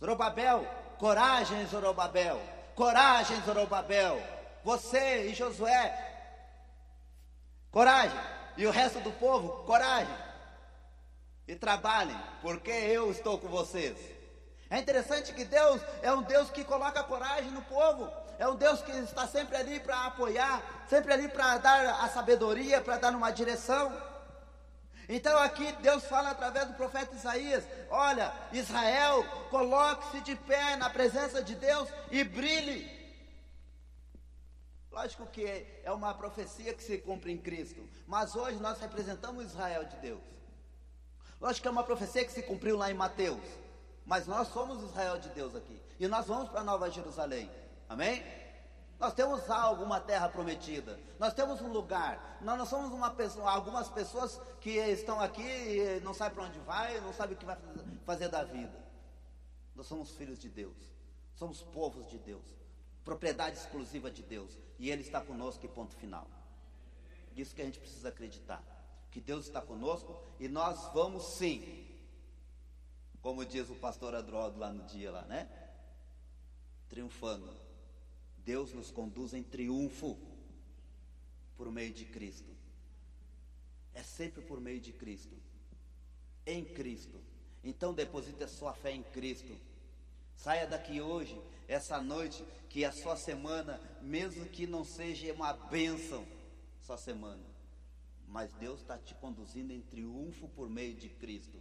Zorobabel, 0.00 0.64
coragem, 0.98 1.66
Zorobabel, 1.66 2.40
coragem, 2.76 3.40
Zorobabel, 3.42 4.22
você 4.62 5.26
e 5.28 5.34
Josué, 5.34 5.92
coragem, 7.70 8.18
e 8.56 8.66
o 8.66 8.70
resto 8.70 9.00
do 9.00 9.10
povo, 9.12 9.64
coragem, 9.64 10.14
e 11.48 11.56
trabalhem, 11.56 12.16
porque 12.40 12.70
eu 12.70 13.10
estou 13.10 13.38
com 13.38 13.48
vocês. 13.48 13.98
É 14.70 14.78
interessante 14.78 15.32
que 15.32 15.44
Deus 15.44 15.80
é 16.02 16.12
um 16.12 16.22
Deus 16.22 16.50
que 16.50 16.62
coloca 16.62 17.02
coragem 17.02 17.50
no 17.50 17.62
povo, 17.62 18.08
é 18.38 18.46
um 18.46 18.54
Deus 18.54 18.80
que 18.82 18.92
está 18.92 19.26
sempre 19.26 19.56
ali 19.56 19.80
para 19.80 20.06
apoiar, 20.06 20.62
sempre 20.88 21.12
ali 21.12 21.26
para 21.26 21.58
dar 21.58 22.04
a 22.04 22.08
sabedoria, 22.08 22.80
para 22.80 22.98
dar 22.98 23.14
uma 23.14 23.32
direção. 23.32 23.90
Então 25.08 25.38
aqui 25.38 25.72
Deus 25.80 26.04
fala 26.04 26.30
através 26.30 26.68
do 26.68 26.74
profeta 26.74 27.14
Isaías: 27.14 27.64
olha, 27.88 28.32
Israel, 28.52 29.24
coloque-se 29.48 30.20
de 30.20 30.36
pé 30.36 30.76
na 30.76 30.90
presença 30.90 31.42
de 31.42 31.54
Deus 31.54 31.88
e 32.10 32.22
brilhe. 32.22 32.98
Lógico 34.92 35.26
que 35.26 35.44
é 35.84 35.92
uma 35.92 36.12
profecia 36.12 36.74
que 36.74 36.82
se 36.82 36.98
cumpre 36.98 37.32
em 37.32 37.38
Cristo, 37.38 37.88
mas 38.06 38.34
hoje 38.34 38.58
nós 38.58 38.80
representamos 38.80 39.46
Israel 39.46 39.84
de 39.84 39.96
Deus. 39.96 40.20
Lógico 41.40 41.62
que 41.62 41.68
é 41.68 41.70
uma 41.70 41.84
profecia 41.84 42.24
que 42.24 42.32
se 42.32 42.42
cumpriu 42.42 42.76
lá 42.76 42.90
em 42.90 42.94
Mateus, 42.94 43.40
mas 44.04 44.26
nós 44.26 44.48
somos 44.48 44.82
Israel 44.82 45.18
de 45.18 45.28
Deus 45.30 45.54
aqui 45.54 45.80
e 46.00 46.06
nós 46.08 46.26
vamos 46.26 46.50
para 46.50 46.64
Nova 46.64 46.90
Jerusalém. 46.90 47.50
Amém? 47.88 48.24
Nós 48.98 49.14
temos 49.14 49.48
algo, 49.48 49.84
uma 49.84 50.00
terra 50.00 50.28
prometida. 50.28 50.98
Nós 51.20 51.32
temos 51.32 51.60
um 51.60 51.68
lugar. 51.68 52.38
Nós 52.42 52.58
não 52.58 52.66
somos 52.66 52.92
uma 52.92 53.10
pessoa, 53.10 53.48
algumas 53.50 53.88
pessoas 53.88 54.40
que 54.60 54.70
estão 54.70 55.20
aqui 55.20 55.42
e 55.42 56.00
não 56.00 56.12
sabem 56.12 56.34
para 56.34 56.44
onde 56.44 56.58
vai, 56.60 57.00
não 57.00 57.12
sabem 57.12 57.36
o 57.36 57.38
que 57.38 57.46
vai 57.46 57.56
fazer 58.04 58.28
da 58.28 58.42
vida. 58.42 58.76
Nós 59.74 59.86
somos 59.86 60.10
filhos 60.16 60.38
de 60.38 60.48
Deus. 60.48 60.76
Somos 61.36 61.62
povos 61.62 62.08
de 62.10 62.18
Deus. 62.18 62.44
Propriedade 63.04 63.56
exclusiva 63.56 64.10
de 64.10 64.22
Deus. 64.22 64.58
E 64.80 64.90
Ele 64.90 65.02
está 65.02 65.20
conosco 65.20 65.64
e 65.64 65.68
ponto 65.68 65.94
final. 65.94 66.26
Isso 67.36 67.54
que 67.54 67.62
a 67.62 67.64
gente 67.64 67.78
precisa 67.78 68.08
acreditar. 68.08 68.60
Que 69.12 69.20
Deus 69.20 69.46
está 69.46 69.62
conosco 69.62 70.20
e 70.40 70.48
nós 70.48 70.92
vamos 70.92 71.24
sim. 71.34 71.86
Como 73.22 73.44
diz 73.44 73.70
o 73.70 73.76
pastor 73.76 74.16
Adroaldo 74.16 74.58
lá 74.58 74.72
no 74.72 74.82
dia 74.84 75.12
lá, 75.12 75.22
né? 75.22 75.48
Triunfando 76.88 77.67
Deus 78.48 78.72
nos 78.72 78.90
conduz 78.90 79.34
em 79.34 79.42
triunfo 79.42 80.16
por 81.54 81.70
meio 81.70 81.92
de 81.92 82.06
Cristo. 82.06 82.50
É 83.92 84.02
sempre 84.02 84.40
por 84.40 84.58
meio 84.58 84.80
de 84.80 84.90
Cristo. 84.90 85.36
Em 86.46 86.64
Cristo. 86.64 87.20
Então 87.62 87.92
deposite 87.92 88.42
a 88.42 88.48
sua 88.48 88.72
fé 88.72 88.90
em 88.90 89.02
Cristo. 89.02 89.54
Saia 90.34 90.66
daqui 90.66 90.98
hoje, 90.98 91.38
essa 91.66 92.00
noite, 92.00 92.42
que 92.70 92.86
a 92.86 92.92
sua 92.92 93.16
semana, 93.16 93.78
mesmo 94.00 94.46
que 94.46 94.66
não 94.66 94.82
seja 94.82 95.30
uma 95.34 95.52
bênção, 95.52 96.26
sua 96.80 96.96
semana, 96.96 97.44
mas 98.26 98.50
Deus 98.54 98.80
está 98.80 98.96
te 98.96 99.14
conduzindo 99.16 99.74
em 99.74 99.82
triunfo 99.82 100.48
por 100.56 100.70
meio 100.70 100.94
de 100.94 101.10
Cristo. 101.10 101.60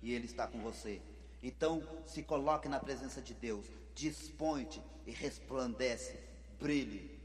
E 0.00 0.12
Ele 0.12 0.26
está 0.26 0.46
com 0.46 0.60
você. 0.60 1.02
Então, 1.42 1.82
se 2.06 2.22
coloque 2.22 2.68
na 2.68 2.78
presença 2.78 3.20
de 3.20 3.34
Deus, 3.34 3.66
dispõe-te 3.94 4.82
e 5.06 5.12
resplandece, 5.12 6.18
brilhe, 6.58 7.20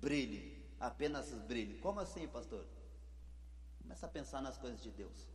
brilhe, 0.00 0.64
apenas 0.78 1.32
brilhe. 1.32 1.78
Como 1.78 2.00
assim, 2.00 2.26
pastor? 2.28 2.64
Começa 3.80 4.06
a 4.06 4.08
pensar 4.08 4.40
nas 4.40 4.58
coisas 4.58 4.82
de 4.82 4.90
Deus. 4.90 5.28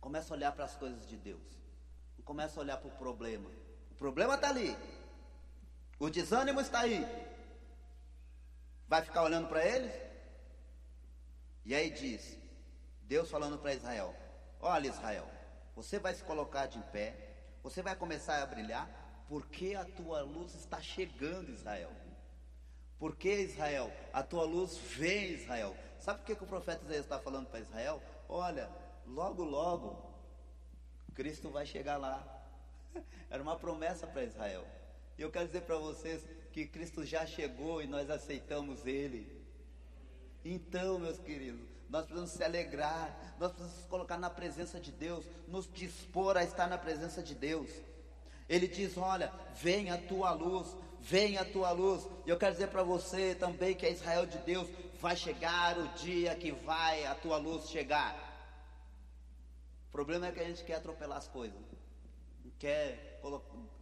Começa 0.00 0.32
a 0.32 0.36
olhar 0.36 0.52
para 0.52 0.64
as 0.64 0.76
coisas 0.76 1.08
de 1.08 1.16
Deus. 1.16 1.58
Começa 2.28 2.60
a 2.60 2.62
olhar 2.62 2.76
para 2.76 2.88
o 2.88 2.98
problema. 2.98 3.48
O 3.90 3.94
problema 3.94 4.34
está 4.34 4.50
ali. 4.50 4.76
O 5.98 6.10
desânimo 6.10 6.60
está 6.60 6.80
aí. 6.80 7.02
Vai 8.86 9.00
ficar 9.00 9.22
olhando 9.22 9.48
para 9.48 9.64
eles? 9.64 9.90
E 11.64 11.74
aí 11.74 11.88
diz, 11.88 12.36
Deus 13.04 13.30
falando 13.30 13.56
para 13.56 13.72
Israel: 13.72 14.14
Olha, 14.60 14.88
Israel, 14.88 15.26
você 15.74 15.98
vai 15.98 16.14
se 16.14 16.22
colocar 16.22 16.66
de 16.66 16.78
pé, 16.92 17.16
você 17.62 17.80
vai 17.80 17.96
começar 17.96 18.42
a 18.42 18.46
brilhar, 18.46 18.86
porque 19.28 19.74
a 19.74 19.84
tua 19.84 20.22
luz 20.22 20.54
está 20.54 20.80
chegando, 20.80 21.52
Israel. 21.52 21.90
Porque 22.98 23.42
Israel, 23.42 23.92
a 24.12 24.22
tua 24.22 24.44
luz 24.44 24.78
vem, 24.78 25.34
Israel. 25.34 25.76
Sabe 26.00 26.20
por 26.20 26.26
que, 26.26 26.34
que 26.36 26.44
o 26.44 26.46
profeta 26.46 26.82
Isaías 26.84 27.04
está 27.04 27.18
falando 27.18 27.46
para 27.46 27.60
Israel? 27.60 28.02
Olha, 28.28 28.70
logo, 29.06 29.44
logo, 29.44 30.02
Cristo 31.14 31.50
vai 31.50 31.66
chegar 31.66 31.96
lá. 31.96 32.26
Era 33.30 33.42
uma 33.42 33.56
promessa 33.56 34.06
para 34.06 34.24
Israel. 34.24 34.66
E 35.18 35.22
eu 35.22 35.30
quero 35.30 35.46
dizer 35.46 35.62
para 35.62 35.76
vocês 35.76 36.24
que 36.52 36.66
Cristo 36.66 37.04
já 37.04 37.26
chegou 37.26 37.82
e 37.82 37.86
nós 37.86 38.08
aceitamos 38.08 38.86
Ele. 38.86 39.36
Então, 40.44 40.98
meus 40.98 41.18
queridos, 41.18 41.68
nós 41.90 42.02
precisamos 42.04 42.30
se 42.30 42.42
alegrar, 42.42 43.36
nós 43.38 43.52
precisamos 43.52 43.86
colocar 43.86 44.16
na 44.16 44.30
presença 44.30 44.80
de 44.80 44.92
Deus, 44.92 45.24
nos 45.46 45.70
dispor 45.72 46.36
a 46.36 46.44
estar 46.44 46.68
na 46.68 46.78
presença 46.78 47.22
de 47.22 47.34
Deus. 47.34 47.68
Ele 48.48 48.66
diz: 48.66 48.96
Olha, 48.96 49.32
vem 49.54 49.90
a 49.90 49.98
tua 49.98 50.32
luz, 50.32 50.76
vem 51.00 51.36
a 51.36 51.44
tua 51.44 51.70
luz. 51.70 52.08
E 52.24 52.30
eu 52.30 52.38
quero 52.38 52.52
dizer 52.52 52.68
para 52.68 52.82
você 52.82 53.34
também 53.34 53.74
que 53.74 53.84
é 53.86 53.92
Israel 53.92 54.26
de 54.26 54.38
Deus, 54.38 54.68
vai 55.00 55.16
chegar 55.16 55.78
o 55.78 55.88
dia 55.94 56.34
que 56.34 56.52
vai 56.52 57.04
a 57.06 57.14
tua 57.14 57.36
luz 57.36 57.68
chegar. 57.68 58.26
O 59.88 59.92
problema 59.92 60.28
é 60.28 60.32
que 60.32 60.40
a 60.40 60.44
gente 60.44 60.64
quer 60.64 60.76
atropelar 60.76 61.18
as 61.18 61.28
coisas, 61.28 61.58
quer 62.58 63.18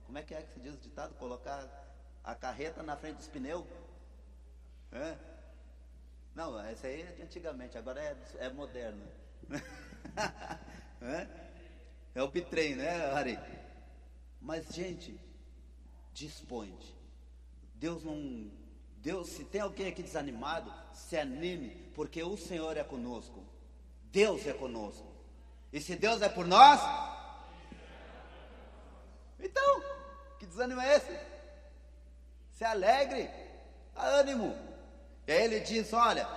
como 0.07 0.18
é 0.18 0.22
que 0.22 0.35
é 0.35 0.42
que 0.42 0.52
se 0.52 0.61
diz 0.61 0.74
o 0.74 0.79
ditado? 0.79 1.14
Colocar 1.14 1.68
a 2.22 2.35
carreta 2.35 2.83
na 2.83 2.96
frente 2.96 3.16
dos 3.16 3.29
pneus? 3.29 3.66
É? 4.92 5.16
Não, 6.35 6.70
esse 6.70 6.87
aí 6.87 7.02
é 7.02 7.12
de 7.12 7.22
antigamente, 7.22 7.76
agora 7.76 8.00
é, 8.00 8.16
é 8.38 8.48
moderno. 8.50 9.05
é? 11.02 11.26
é 12.14 12.22
o 12.22 12.29
bitrem, 12.29 12.76
né, 12.76 13.11
Ari? 13.12 13.38
Mas, 14.46 14.68
gente, 14.68 15.20
dispõe. 16.14 16.72
Deus 17.74 18.04
não. 18.04 18.48
Deus, 18.98 19.28
se 19.30 19.42
tem 19.42 19.61
alguém 19.61 19.88
aqui 19.88 20.04
desanimado, 20.04 20.72
se 20.92 21.18
anime, 21.18 21.70
porque 21.96 22.22
o 22.22 22.37
Senhor 22.37 22.76
é 22.76 22.85
conosco. 22.85 23.44
Deus 24.04 24.46
é 24.46 24.52
conosco. 24.52 25.04
E 25.72 25.80
se 25.80 25.96
Deus 25.96 26.22
é 26.22 26.28
por 26.28 26.46
nós, 26.46 26.80
então, 29.40 29.82
que 30.38 30.46
desânimo 30.46 30.80
é 30.80 30.96
esse? 30.96 31.18
Se 32.52 32.64
alegre, 32.64 33.28
ânimo. 33.96 34.56
E 35.26 35.32
aí 35.32 35.42
ele 35.42 35.59
diz: 35.59 35.92
Olha, 35.92 36.28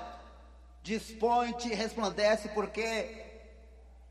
dispõe-te 0.82 1.70
e 1.70 1.76
resplandece, 1.76 2.50
porque 2.50 3.44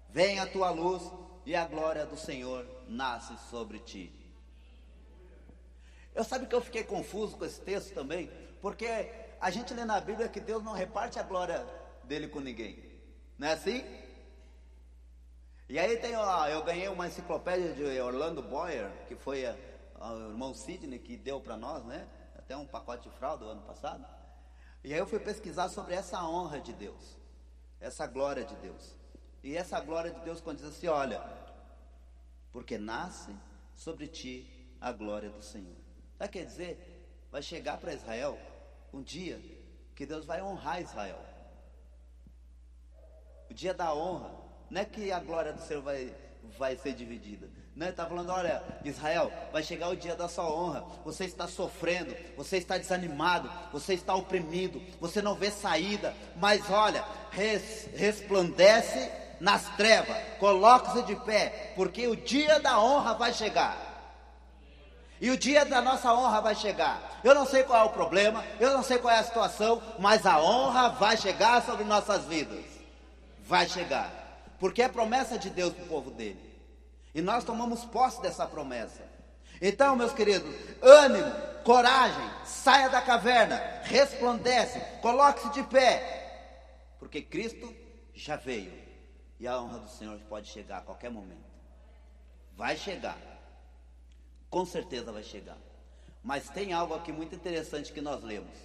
vem 0.09 0.39
a 0.39 0.47
tua 0.47 0.71
luz 0.71 1.03
e 1.45 1.57
a 1.57 1.65
glória 1.65 2.07
do 2.07 2.17
Senhor 2.17 2.78
nasce 2.89 3.37
sobre 3.51 3.79
ti. 3.81 4.13
Eu 6.15 6.25
sabe 6.25 6.47
que 6.47 6.55
eu 6.55 6.61
fiquei 6.61 6.83
confuso 6.83 7.37
com 7.37 7.45
esse 7.45 7.61
texto 7.61 7.95
também, 7.95 8.31
porque 8.61 8.87
a 9.41 9.51
gente 9.51 9.73
lê 9.73 9.85
na 9.85 10.01
Bíblia 10.01 10.29
que 10.29 10.41
Deus 10.41 10.63
não 10.65 10.73
reparte 10.73 11.19
a 11.19 11.23
glória 11.23 11.65
dele 12.05 12.29
com 12.29 12.41
ninguém. 12.41 12.83
Não 13.39 13.47
é 13.47 13.53
assim? 13.53 13.85
E 15.69 15.79
aí 15.79 15.97
tem, 15.99 16.17
ó, 16.17 16.49
eu 16.49 16.65
ganhei 16.65 16.89
uma 16.89 17.07
enciclopédia 17.07 17.75
de 17.75 18.01
Orlando 18.01 18.43
Boyer, 18.43 18.91
que 19.07 19.15
foi 19.15 19.47
a, 19.47 19.55
a, 20.01 20.13
o 20.13 20.31
irmão 20.31 20.55
Sidney 20.55 20.99
que 20.99 21.17
deu 21.17 21.41
para 21.41 21.57
nós, 21.57 21.85
né? 21.85 22.09
Até 22.37 22.57
um 22.57 22.67
pacote 22.67 23.09
de 23.09 23.15
fralda 23.17 23.45
ano 23.45 23.63
passado. 23.63 24.05
E 24.83 24.93
aí 24.93 24.99
eu 24.99 25.07
fui 25.07 25.19
pesquisar 25.19 25.69
sobre 25.69 25.95
essa 25.95 26.25
honra 26.25 26.59
de 26.61 26.73
Deus, 26.73 27.19
essa 27.81 28.07
glória 28.07 28.45
de 28.45 28.57
Deus. 28.57 28.97
E 29.43 29.57
essa 29.57 29.79
glória 29.81 30.11
de 30.11 30.21
Deus 30.21 30.41
quando 30.41 30.59
diz 30.59 30.67
assim, 30.67 30.89
olha, 30.89 31.23
porque 32.59 32.77
nasce 32.77 33.31
sobre 33.73 34.09
ti 34.09 34.45
a 34.81 34.91
glória 34.91 35.31
do 35.31 35.41
Senhor. 35.41 35.77
Sabe 36.19 36.33
quer 36.33 36.45
dizer? 36.45 37.07
Vai 37.31 37.41
chegar 37.41 37.79
para 37.79 37.95
Israel 37.95 38.37
um 38.93 39.01
dia 39.01 39.41
que 39.95 40.05
Deus 40.05 40.27
vai 40.27 40.43
honrar 40.43 40.83
Israel. 40.83 41.25
O 43.49 43.55
dia 43.55 43.73
da 43.73 43.95
honra. 43.95 44.35
Não 44.69 44.81
é 44.81 44.85
que 44.85 45.13
a 45.13 45.21
glória 45.21 45.53
do 45.53 45.61
Senhor 45.61 45.83
vai, 45.83 46.13
vai 46.59 46.77
ser 46.77 46.95
dividida. 46.95 47.49
Não, 47.77 47.91
está 47.91 48.05
falando, 48.05 48.31
olha, 48.31 48.61
Israel, 48.85 49.33
vai 49.53 49.63
chegar 49.63 49.91
o 49.91 49.97
dia 49.97 50.17
da 50.17 50.29
sua 50.29 50.53
honra. 50.53 50.81
Você 51.05 51.27
está 51.27 51.47
sofrendo, 51.47 52.13
você 52.37 52.57
está 52.57 52.77
desanimado, 52.77 53.49
você 53.71 53.95
está 53.95 54.17
oprimido, 54.17 54.83
você 54.99 55.23
não 55.23 55.37
vê 55.37 55.53
saída. 55.53 56.13
Mas 56.35 56.69
olha, 56.69 57.05
res, 57.31 57.89
resplandece 57.95 59.28
nas 59.41 59.65
trevas, 59.77 60.17
coloque-se 60.39 61.03
de 61.03 61.17
pé, 61.17 61.73
porque 61.77 62.07
o 62.07 62.17
dia 62.17 62.59
da 62.61 62.81
honra 62.81 63.15
vai 63.15 63.33
chegar. 63.33 63.89
E 65.21 65.31
o 65.31 65.37
dia 65.37 65.65
da 65.65 65.81
nossa 65.81 66.15
honra 66.15 66.41
vai 66.41 66.55
chegar. 66.55 67.21
Eu 67.25 67.35
não 67.35 67.45
sei 67.45 67.65
qual 67.65 67.83
é 67.83 67.87
o 67.87 67.93
problema, 67.93 68.45
eu 68.61 68.73
não 68.73 68.83
sei 68.83 68.99
qual 68.99 69.13
é 69.13 69.19
a 69.19 69.25
situação, 69.25 69.83
mas 69.99 70.25
a 70.25 70.41
honra 70.41 70.91
vai 70.91 71.17
chegar 71.17 71.63
sobre 71.63 71.85
nossas 71.85 72.25
vidas. 72.25 72.65
Vai 73.41 73.69
chegar. 73.69 74.13
Porque 74.61 74.83
é 74.83 74.89
promessa 74.89 75.39
de 75.39 75.51
Deus 75.51 75.73
para 75.73 75.85
o 75.85 75.89
povo 75.89 76.11
dele. 76.11 76.49
E 77.15 77.21
nós 77.21 77.45
tomamos 77.45 77.85
posse 77.85 78.23
dessa 78.23 78.47
promessa. 78.47 79.03
Então, 79.61 79.97
meus 79.97 80.13
queridos, 80.13 80.55
ânimo, 80.81 81.33
coragem, 81.65 82.31
saia 82.45 82.89
da 82.89 83.03
caverna, 83.03 83.61
resplandece, 83.83 84.81
coloque-se 85.03 85.51
de 85.51 85.65
pé, 85.65 86.95
porque 87.01 87.21
Cristo 87.21 87.75
já 88.15 88.37
veio 88.37 88.88
e 89.39 89.47
a 89.47 89.61
honra 89.61 89.79
do 89.79 89.89
Senhor 89.89 90.19
pode 90.29 90.49
chegar 90.49 90.79
a 90.79 90.83
qualquer 90.83 91.11
momento. 91.11 91.49
Vai 92.57 92.77
chegar. 92.77 93.19
Com 94.51 94.65
certeza 94.65 95.13
vai 95.13 95.23
chegar. 95.23 95.59
Mas 96.23 96.51
tem 96.51 96.73
algo 96.73 96.95
aqui 96.95 97.13
muito 97.13 97.35
interessante 97.35 97.93
que 97.93 98.01
nós 98.01 98.23
lemos. 98.23 98.57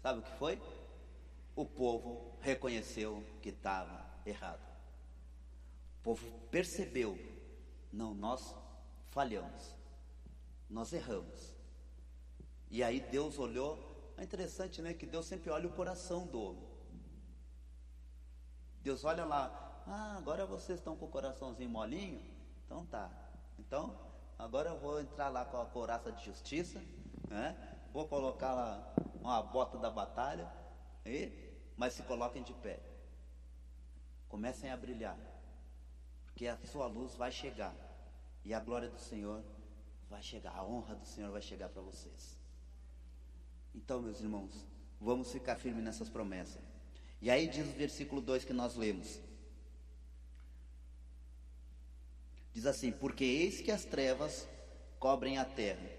Sabe 0.00 0.20
o 0.20 0.22
que 0.22 0.38
foi? 0.38 0.60
O 1.54 1.64
povo 1.64 2.32
reconheceu 2.40 3.22
que 3.42 3.50
estava 3.50 4.04
errado. 4.24 4.60
O 6.00 6.02
povo 6.02 6.30
percebeu. 6.50 7.18
Não, 7.92 8.14
nós 8.14 8.54
falhamos. 9.06 9.74
Nós 10.68 10.92
erramos. 10.92 11.54
E 12.70 12.82
aí 12.82 13.00
Deus 13.00 13.38
olhou. 13.38 13.78
É 14.16 14.24
interessante, 14.24 14.80
né? 14.80 14.94
Que 14.94 15.04
Deus 15.04 15.26
sempre 15.26 15.50
olha 15.50 15.68
o 15.68 15.72
coração 15.72 16.26
do 16.26 16.40
homem. 16.40 16.66
Deus 18.82 19.04
olha 19.04 19.24
lá, 19.24 19.65
ah, 19.86 20.16
agora 20.16 20.44
vocês 20.44 20.78
estão 20.78 20.96
com 20.96 21.06
o 21.06 21.08
coraçãozinho 21.08 21.70
molinho? 21.70 22.20
Então 22.64 22.84
tá. 22.86 23.10
Então, 23.58 23.96
agora 24.38 24.70
eu 24.70 24.78
vou 24.78 25.00
entrar 25.00 25.28
lá 25.28 25.44
com 25.44 25.60
a 25.60 25.66
couraça 25.66 26.10
de 26.10 26.24
justiça, 26.24 26.82
né? 27.28 27.56
Vou 27.92 28.06
colocar 28.08 28.52
lá 28.52 28.94
uma 29.20 29.42
bota 29.42 29.78
da 29.78 29.90
batalha, 29.90 30.50
e, 31.04 31.32
mas 31.76 31.94
se 31.94 32.02
coloquem 32.02 32.42
de 32.42 32.52
pé. 32.54 32.80
Comecem 34.28 34.70
a 34.70 34.76
brilhar. 34.76 35.16
Porque 36.26 36.46
a 36.46 36.58
sua 36.66 36.86
luz 36.86 37.14
vai 37.14 37.30
chegar. 37.30 37.74
E 38.44 38.52
a 38.52 38.60
glória 38.60 38.90
do 38.90 38.98
Senhor 38.98 39.42
vai 40.10 40.22
chegar. 40.22 40.54
A 40.54 40.64
honra 40.64 40.94
do 40.96 41.06
Senhor 41.06 41.30
vai 41.30 41.40
chegar 41.40 41.68
para 41.68 41.80
vocês. 41.80 42.38
Então, 43.74 44.02
meus 44.02 44.20
irmãos, 44.20 44.66
vamos 45.00 45.30
ficar 45.30 45.56
firmes 45.56 45.84
nessas 45.84 46.08
promessas. 46.08 46.62
E 47.20 47.30
aí 47.30 47.46
diz 47.46 47.66
o 47.68 47.72
versículo 47.72 48.20
2 48.20 48.44
que 48.44 48.52
nós 48.52 48.76
lemos: 48.76 49.20
Diz 52.56 52.64
assim: 52.64 52.90
Porque 52.90 53.22
eis 53.22 53.60
que 53.60 53.70
as 53.70 53.84
trevas 53.84 54.48
cobrem 54.98 55.36
a 55.36 55.44
terra, 55.44 55.90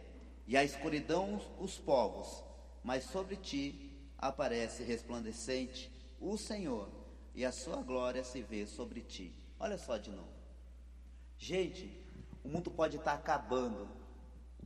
e 0.47 0.57
a 0.57 0.63
escuridão 0.63 1.39
os 1.59 1.77
povos, 1.77 2.43
mas 2.83 3.03
sobre 3.03 3.35
ti 3.35 3.95
aparece 4.17 4.81
resplandecente 4.81 5.91
o 6.19 6.35
Senhor, 6.35 6.89
e 7.35 7.45
a 7.45 7.51
sua 7.51 7.83
glória 7.83 8.23
se 8.23 8.41
vê 8.41 8.65
sobre 8.65 9.01
ti. 9.01 9.31
Olha 9.59 9.77
só 9.77 9.97
de 9.97 10.09
novo. 10.09 10.33
Gente, 11.37 11.95
o 12.43 12.49
mundo 12.49 12.71
pode 12.71 12.97
estar 12.97 13.13
acabando 13.13 13.87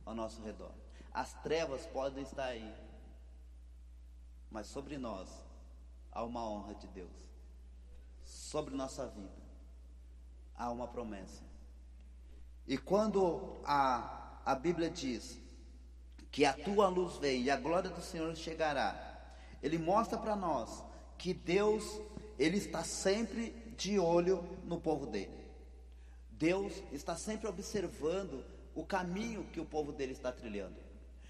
ao 0.06 0.14
nosso 0.14 0.40
redor. 0.40 0.72
As 1.12 1.34
trevas 1.42 1.84
podem 1.84 2.22
estar 2.22 2.46
aí. 2.46 2.74
Mas 4.50 4.66
sobre 4.66 4.96
nós 4.96 5.28
há 6.10 6.24
uma 6.24 6.42
honra 6.48 6.74
de 6.74 6.86
Deus. 6.86 7.28
Sobre 8.24 8.74
nossa 8.74 9.06
vida 9.08 9.42
há 10.54 10.70
uma 10.70 10.88
promessa. 10.88 11.51
E 12.66 12.78
quando 12.78 13.56
a, 13.64 14.40
a 14.44 14.54
Bíblia 14.54 14.88
diz 14.88 15.40
que 16.30 16.44
a 16.44 16.52
tua 16.52 16.88
luz 16.88 17.16
vem 17.16 17.42
e 17.42 17.50
a 17.50 17.56
glória 17.56 17.90
do 17.90 18.00
Senhor 18.00 18.34
chegará, 18.36 19.36
ele 19.62 19.78
mostra 19.78 20.18
para 20.18 20.34
nós 20.34 20.82
que 21.18 21.34
Deus, 21.34 22.00
ele 22.38 22.56
está 22.56 22.82
sempre 22.82 23.50
de 23.76 23.98
olho 23.98 24.42
no 24.64 24.80
povo 24.80 25.06
dele. 25.06 25.42
Deus 26.30 26.82
está 26.90 27.14
sempre 27.14 27.46
observando 27.46 28.44
o 28.74 28.84
caminho 28.84 29.44
que 29.52 29.60
o 29.60 29.64
povo 29.64 29.92
dele 29.92 30.12
está 30.12 30.32
trilhando. 30.32 30.76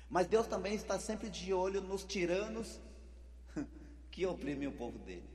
Mas 0.09 0.27
Deus 0.27 0.47
também 0.47 0.75
está 0.75 0.99
sempre 0.99 1.29
de 1.29 1.53
olho 1.53 1.81
nos 1.81 2.05
tiranos 2.05 2.81
que 4.11 4.25
oprimem 4.27 4.69
o 4.69 4.73
povo 4.73 4.99
dele. 4.99 5.29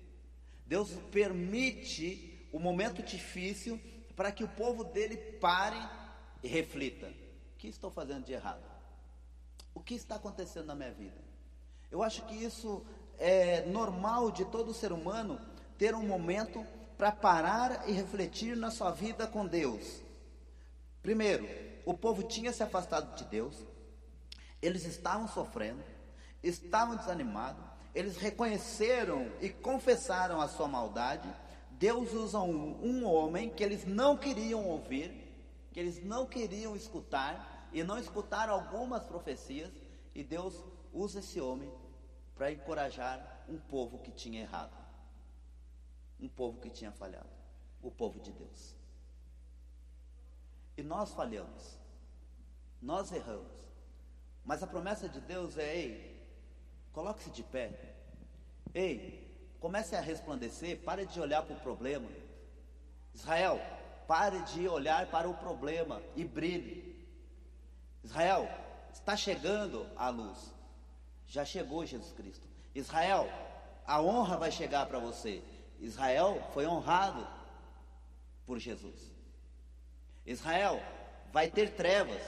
Deus 0.65 0.91
permite 1.11 2.47
o 2.51 2.59
momento 2.59 3.03
difícil 3.03 3.79
para 4.17 4.31
que 4.31 4.43
o 4.43 4.47
povo 4.47 4.83
dele 4.83 5.15
pare 5.15 5.79
e 6.41 6.47
reflita: 6.47 7.07
o 7.07 7.57
que 7.57 7.67
estou 7.67 7.91
fazendo 7.91 8.25
de 8.25 8.33
errado? 8.33 8.65
O 9.75 9.79
que 9.79 9.93
está 9.93 10.15
acontecendo 10.15 10.65
na 10.65 10.75
minha 10.75 10.91
vida? 10.91 11.21
Eu 11.91 12.01
acho 12.01 12.25
que 12.25 12.33
isso 12.33 12.83
é 13.19 13.61
normal 13.67 14.31
de 14.31 14.43
todo 14.45 14.73
ser 14.73 14.91
humano 14.91 15.39
ter 15.77 15.93
um 15.93 16.05
momento 16.05 16.65
para 16.97 17.11
parar 17.11 17.87
e 17.87 17.91
refletir 17.91 18.57
na 18.57 18.71
sua 18.71 18.89
vida 18.89 19.27
com 19.27 19.45
Deus. 19.45 20.01
Primeiro, 21.03 21.47
o 21.85 21.93
povo 21.93 22.23
tinha 22.23 22.51
se 22.51 22.63
afastado 22.63 23.15
de 23.15 23.23
Deus, 23.25 23.55
eles 24.59 24.83
estavam 24.83 25.27
sofrendo, 25.27 25.83
estavam 26.41 26.95
desanimados, 26.95 27.63
eles 27.93 28.17
reconheceram 28.17 29.31
e 29.39 29.49
confessaram 29.49 30.41
a 30.41 30.47
sua 30.47 30.67
maldade. 30.67 31.31
Deus 31.77 32.11
usa 32.11 32.39
um, 32.39 32.83
um 32.83 33.05
homem 33.05 33.51
que 33.51 33.63
eles 33.63 33.85
não 33.85 34.17
queriam 34.17 34.65
ouvir, 34.65 35.11
que 35.71 35.79
eles 35.79 36.03
não 36.03 36.25
queriam 36.25 36.75
escutar, 36.75 37.69
e 37.71 37.83
não 37.83 37.99
escutaram 37.99 38.53
algumas 38.53 39.03
profecias, 39.03 39.71
e 40.15 40.23
Deus 40.23 40.63
usa 40.91 41.19
esse 41.19 41.39
homem 41.39 41.71
para 42.35 42.51
encorajar 42.51 43.45
um 43.47 43.59
povo 43.59 43.99
que 43.99 44.11
tinha 44.11 44.41
errado, 44.41 44.75
um 46.19 46.27
povo 46.27 46.59
que 46.59 46.69
tinha 46.69 46.91
falhado, 46.91 47.29
o 47.81 47.91
povo 47.91 48.19
de 48.19 48.31
Deus. 48.31 48.75
E 50.75 50.81
nós 50.81 51.13
falhamos, 51.13 51.77
nós 52.81 53.11
erramos, 53.11 53.53
mas 54.43 54.63
a 54.63 54.67
promessa 54.67 55.07
de 55.07 55.21
Deus 55.21 55.57
é: 55.57 55.75
ei, 55.75 56.27
coloque-se 56.91 57.29
de 57.29 57.43
pé, 57.43 57.95
ei, 58.73 59.26
comece 59.67 59.97
a 59.97 59.99
resplandecer, 59.99 60.77
pare 60.77 61.05
de 61.05 61.19
olhar 61.19 61.41
para 61.41 61.53
o 61.53 61.59
problema. 61.59 62.07
Israel, 63.13 63.59
pare 64.07 64.39
de 64.43 64.65
olhar 64.65 65.07
para 65.07 65.27
o 65.27 65.33
problema 65.33 66.01
e 66.15 66.23
brilhe. 66.23 67.05
Israel, 68.01 68.49
está 68.93 69.17
chegando 69.17 69.85
a 69.97 70.07
luz. 70.07 70.53
Já 71.27 71.43
chegou 71.43 71.85
Jesus 71.85 72.13
Cristo. 72.13 72.47
Israel, 72.73 73.29
a 73.85 74.01
honra 74.01 74.37
vai 74.37 74.53
chegar 74.53 74.85
para 74.85 74.99
você. 74.99 75.43
Israel 75.81 76.41
foi 76.53 76.65
honrado 76.65 77.27
por 78.45 78.59
Jesus. 78.59 79.11
Israel 80.25 80.81
vai 81.33 81.51
ter 81.51 81.75
trevas. 81.75 82.21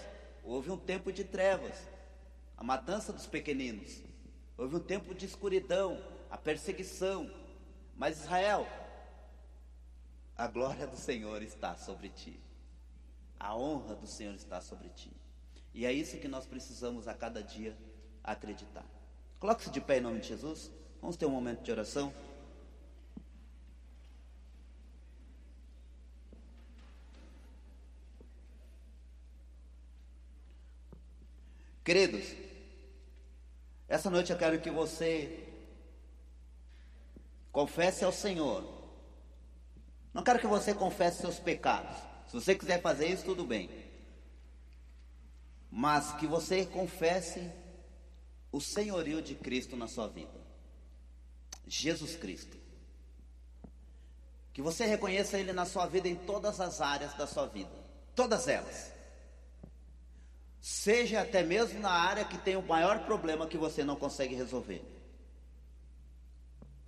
Houve 0.43 0.71
um 0.71 0.78
tempo 0.78 1.10
de 1.10 1.23
trevas, 1.23 1.88
a 2.58 2.65
matança 2.65 3.13
dos 3.13 3.28
pequeninos. 3.28 4.04
Houve 4.58 4.75
um 4.75 4.82
tempo 4.82 5.15
de 5.15 5.25
escuridão, 5.25 6.18
a 6.29 6.37
perseguição. 6.37 7.29
Mas 7.95 8.19
Israel, 8.21 8.67
a 10.37 10.47
glória 10.47 10.87
do 10.87 10.95
Senhor 10.95 11.41
está 11.41 11.75
sobre 11.75 12.09
ti. 12.09 12.39
A 13.39 13.55
honra 13.55 13.95
do 13.95 14.07
Senhor 14.07 14.33
está 14.35 14.61
sobre 14.61 14.89
ti. 14.89 15.11
E 15.73 15.85
é 15.85 15.91
isso 15.91 16.17
que 16.17 16.27
nós 16.27 16.45
precisamos 16.45 17.07
a 17.07 17.13
cada 17.13 17.43
dia 17.43 17.77
acreditar. 18.23 18.85
Coloque-se 19.39 19.69
de 19.69 19.81
pé 19.81 19.97
em 19.97 20.01
nome 20.01 20.19
de 20.19 20.27
Jesus. 20.27 20.71
Vamos 21.01 21.15
ter 21.15 21.25
um 21.25 21.29
momento 21.29 21.61
de 21.61 21.71
oração. 21.71 22.13
Queridos, 31.83 32.35
essa 33.87 34.09
noite 34.09 34.31
eu 34.31 34.37
quero 34.37 34.61
que 34.61 34.69
você 34.69 35.49
confesse 37.51 38.03
ao 38.03 38.12
Senhor. 38.12 38.63
Não 40.13 40.23
quero 40.23 40.39
que 40.39 40.47
você 40.47 40.73
confesse 40.73 41.21
seus 41.21 41.39
pecados. 41.39 41.95
Se 42.27 42.33
você 42.33 42.55
quiser 42.55 42.81
fazer 42.81 43.07
isso, 43.07 43.25
tudo 43.25 43.45
bem. 43.45 43.69
Mas 45.71 46.13
que 46.13 46.27
você 46.27 46.65
confesse 46.65 47.51
o 48.51 48.59
senhorio 48.59 49.21
de 49.21 49.35
Cristo 49.35 49.75
na 49.75 49.88
sua 49.88 50.07
vida. 50.07 50.39
Jesus 51.67 52.15
Cristo. 52.15 52.57
Que 54.51 54.62
você 54.62 54.85
reconheça 54.85 55.38
Ele 55.38 55.53
na 55.53 55.65
sua 55.65 55.85
vida 55.85 56.07
em 56.07 56.15
todas 56.15 56.59
as 56.59 56.81
áreas 56.81 57.13
da 57.13 57.27
sua 57.27 57.45
vida. 57.45 57.71
Todas 58.15 58.47
elas. 58.47 58.91
Seja 60.59 61.21
até 61.21 61.43
mesmo 61.43 61.79
na 61.79 61.91
área 61.91 62.25
que 62.25 62.38
tem 62.38 62.55
o 62.55 62.62
maior 62.62 63.05
problema 63.05 63.47
que 63.47 63.57
você 63.57 63.83
não 63.83 63.95
consegue 63.95 64.35
resolver. 64.35 64.98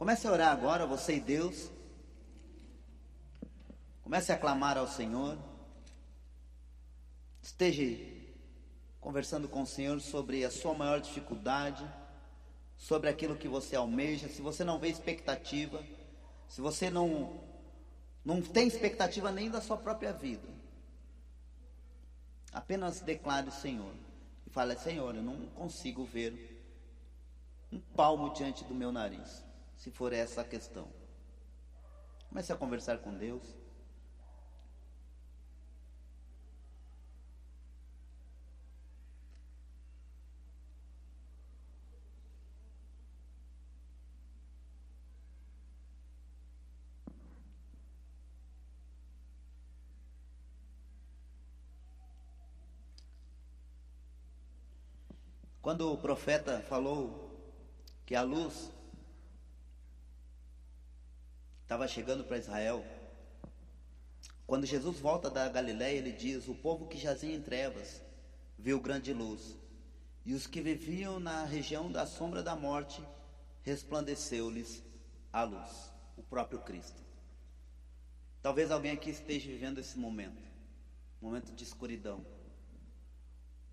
Comece 0.01 0.27
a 0.27 0.31
orar 0.31 0.51
agora, 0.51 0.87
você 0.87 1.17
e 1.17 1.19
Deus. 1.19 1.69
Comece 4.01 4.31
a 4.31 4.35
clamar 4.35 4.75
ao 4.75 4.87
Senhor. 4.87 5.37
Esteja 7.39 7.83
conversando 8.99 9.47
com 9.47 9.61
o 9.61 9.67
Senhor 9.67 10.01
sobre 10.01 10.43
a 10.43 10.49
sua 10.49 10.73
maior 10.73 10.99
dificuldade, 10.99 11.87
sobre 12.75 13.09
aquilo 13.09 13.37
que 13.37 13.47
você 13.47 13.75
almeja, 13.75 14.27
se 14.27 14.41
você 14.41 14.63
não 14.63 14.79
vê 14.79 14.87
expectativa, 14.87 15.85
se 16.49 16.61
você 16.61 16.89
não 16.89 17.39
não 18.25 18.41
tem 18.41 18.67
expectativa 18.67 19.31
nem 19.31 19.51
da 19.51 19.61
sua 19.61 19.77
própria 19.77 20.11
vida. 20.11 20.49
Apenas 22.51 23.01
declare 23.01 23.49
o 23.49 23.51
Senhor 23.51 23.93
e 24.47 24.49
fale: 24.49 24.75
Senhor, 24.77 25.13
eu 25.13 25.21
não 25.21 25.45
consigo 25.49 26.03
ver 26.03 26.59
um 27.71 27.79
palmo 27.79 28.33
diante 28.33 28.63
do 28.63 28.73
meu 28.73 28.91
nariz, 28.91 29.50
se 29.81 29.89
for 29.89 30.13
essa 30.13 30.41
a 30.41 30.43
questão. 30.43 30.87
Comece 32.29 32.53
a 32.53 32.55
conversar 32.55 32.99
com 32.99 33.17
Deus. 33.17 33.41
Quando 55.59 55.91
o 55.91 55.97
profeta 55.97 56.61
falou 56.69 57.31
que 58.05 58.13
a 58.13 58.21
luz 58.21 58.71
estava 61.71 61.87
chegando 61.87 62.25
para 62.25 62.37
Israel, 62.37 62.85
quando 64.45 64.65
Jesus 64.65 64.99
volta 64.99 65.29
da 65.29 65.47
Galiléia, 65.47 65.99
ele 65.99 66.11
diz: 66.11 66.49
O 66.49 66.53
povo 66.53 66.85
que 66.85 66.97
jazia 66.97 67.33
em 67.33 67.41
trevas 67.41 68.03
viu 68.59 68.81
grande 68.81 69.13
luz, 69.13 69.57
e 70.25 70.33
os 70.33 70.45
que 70.45 70.59
viviam 70.59 71.17
na 71.17 71.45
região 71.45 71.89
da 71.89 72.05
sombra 72.05 72.43
da 72.43 72.57
morte 72.57 73.01
resplandeceu-lhes 73.63 74.83
a 75.31 75.43
luz, 75.43 75.89
o 76.17 76.23
próprio 76.23 76.59
Cristo. 76.59 77.01
Talvez 78.41 78.69
alguém 78.69 78.91
aqui 78.91 79.09
esteja 79.09 79.49
vivendo 79.49 79.79
esse 79.79 79.97
momento, 79.97 80.43
momento 81.21 81.53
de 81.53 81.63
escuridão 81.63 82.25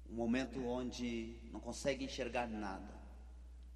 um 0.08 0.14
momento 0.14 0.64
onde 0.64 1.36
não 1.52 1.58
consegue 1.58 2.04
enxergar 2.04 2.46
nada, 2.46 2.94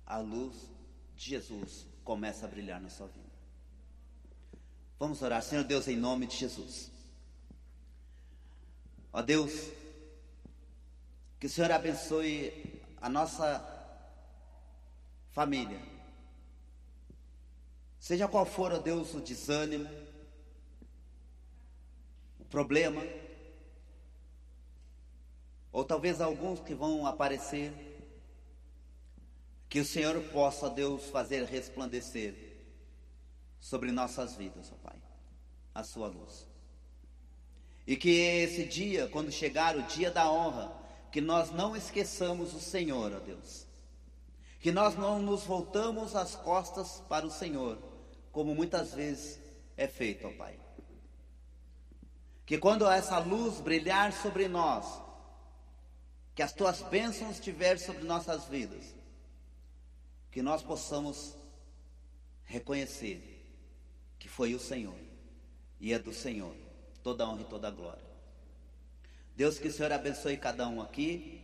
a 0.07 0.19
luz 0.19 0.71
de 1.15 1.31
Jesus 1.31 1.87
começa 2.05 2.47
a 2.47 2.49
brilhar 2.49 2.81
na 2.81 2.89
sua 2.89 3.09
vida. 3.09 3.32
Vamos 5.03 5.21
orar, 5.21 5.43
Senhor 5.43 5.65
Deus, 5.65 5.89
em 5.89 5.97
nome 5.97 6.29
de 6.29 6.37
Jesus. 6.37 6.89
Ó 9.13 9.21
Deus, 9.21 9.51
que 11.41 11.49
o 11.49 11.51
Senhor 11.51 11.73
abençoe 11.73 12.81
a 13.01 13.09
nossa 13.09 13.61
família. 15.33 15.83
Seja 17.99 18.29
qual 18.29 18.47
for, 18.47 18.71
ó 18.71 18.79
Deus, 18.79 19.13
o 19.13 19.21
desânimo, 19.21 19.91
o 22.39 22.45
problema, 22.45 23.03
ou 25.73 25.85
talvez 25.85 26.21
alguns 26.21 26.61
que 26.61 26.77
vão 26.77 27.09
aparecer, 27.09 27.73
que 29.69 29.81
o 29.81 29.85
Senhor 29.85 30.23
possa, 30.29 30.71
Deus, 30.71 31.07
fazer 31.07 31.43
resplandecer 31.47 32.52
sobre 33.63 33.93
nossas 33.93 34.35
vidas, 34.35 34.73
ó 34.73 34.77
Pai, 34.83 35.01
a 35.73 35.85
sua 35.85 36.09
luz. 36.09 36.49
E 37.87 37.97
que 37.97 38.11
esse 38.11 38.65
dia, 38.65 39.07
quando 39.07 39.31
chegar 39.31 39.77
o 39.77 39.85
dia 39.85 40.11
da 40.11 40.31
honra, 40.31 40.77
que 41.13 41.21
nós 41.21 41.53
não 41.53 41.77
esqueçamos 41.77 42.53
o 42.55 42.61
Senhor, 42.61 43.13
ó 43.15 43.21
Deus. 43.21 43.67
Que 44.59 44.73
nós 44.73 44.97
não 44.97 45.23
nos 45.23 45.45
voltamos 45.45 46.17
as 46.17 46.35
costas 46.35 47.03
para 47.09 47.25
o 47.25 47.31
Senhor, 47.31 47.79
como 48.33 48.53
muitas 48.53 48.95
vezes 48.95 49.41
é 49.77 49.87
feito, 49.87 50.27
ó 50.27 50.33
Pai. 50.33 50.59
Que 52.45 52.59
quando 52.59 52.85
essa 52.91 53.21
luz 53.21 53.61
brilhar 53.61 54.13
sobre 54.13 54.49
nós, 54.49 55.01
que 56.35 56.43
as 56.43 56.53
tuas 56.53 56.83
bênçãos 56.83 57.37
estiverem 57.37 57.79
sobre 57.79 58.03
nossas 58.03 58.47
vidas, 58.47 58.93
que 60.33 60.43
nós 60.43 60.63
possamos 60.65 61.37
reconhecer 62.45 63.32
que 64.23 64.29
foi 64.29 64.55
o 64.55 64.61
Senhor 64.61 64.95
e 65.81 65.93
é 65.93 65.99
do 65.99 66.15
Senhor 66.15 66.55
toda 67.03 67.29
honra 67.29 67.41
e 67.41 67.45
toda 67.45 67.69
glória. 67.73 68.05
Deus, 69.35 69.59
que 69.59 69.67
o 69.67 69.73
Senhor 69.73 69.91
abençoe 69.91 70.37
cada 70.37 70.69
um 70.69 70.81
aqui 70.81 71.43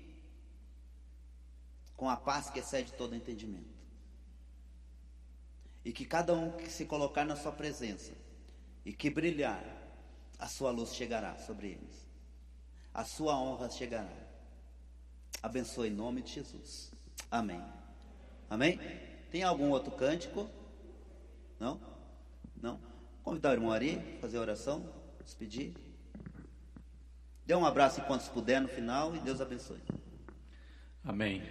com 1.96 2.08
a 2.08 2.16
paz 2.16 2.48
que 2.50 2.60
excede 2.60 2.92
todo 2.92 3.16
entendimento. 3.16 3.76
E 5.84 5.92
que 5.92 6.04
cada 6.04 6.32
um 6.32 6.52
que 6.52 6.70
se 6.70 6.84
colocar 6.84 7.24
na 7.24 7.34
sua 7.34 7.50
presença 7.50 8.12
e 8.84 8.92
que 8.92 9.10
brilhar, 9.10 9.64
a 10.38 10.46
sua 10.46 10.70
luz 10.70 10.94
chegará 10.94 11.36
sobre 11.36 11.70
eles. 11.70 12.06
A 12.94 13.04
sua 13.04 13.36
honra 13.36 13.68
chegará. 13.70 14.16
Abençoe 15.42 15.88
em 15.88 15.92
nome 15.92 16.22
de 16.22 16.34
Jesus. 16.34 16.92
Amém. 17.28 17.60
Amém? 18.48 18.78
Tem 19.32 19.42
algum 19.42 19.70
outro 19.70 19.90
cântico? 19.90 20.48
Não? 21.58 21.97
Não? 22.62 22.80
Convidar 23.22 23.50
o 23.50 23.52
irmão 23.52 23.72
Ari, 23.72 24.00
fazer 24.20 24.38
a 24.38 24.40
oração, 24.40 24.88
despedir. 25.22 25.74
Dê 27.46 27.54
um 27.54 27.64
abraço 27.64 28.00
enquanto 28.00 28.28
puder 28.30 28.60
no 28.60 28.68
final 28.68 29.14
e 29.14 29.18
Deus 29.20 29.40
abençoe. 29.40 29.80
Amém. 31.04 31.42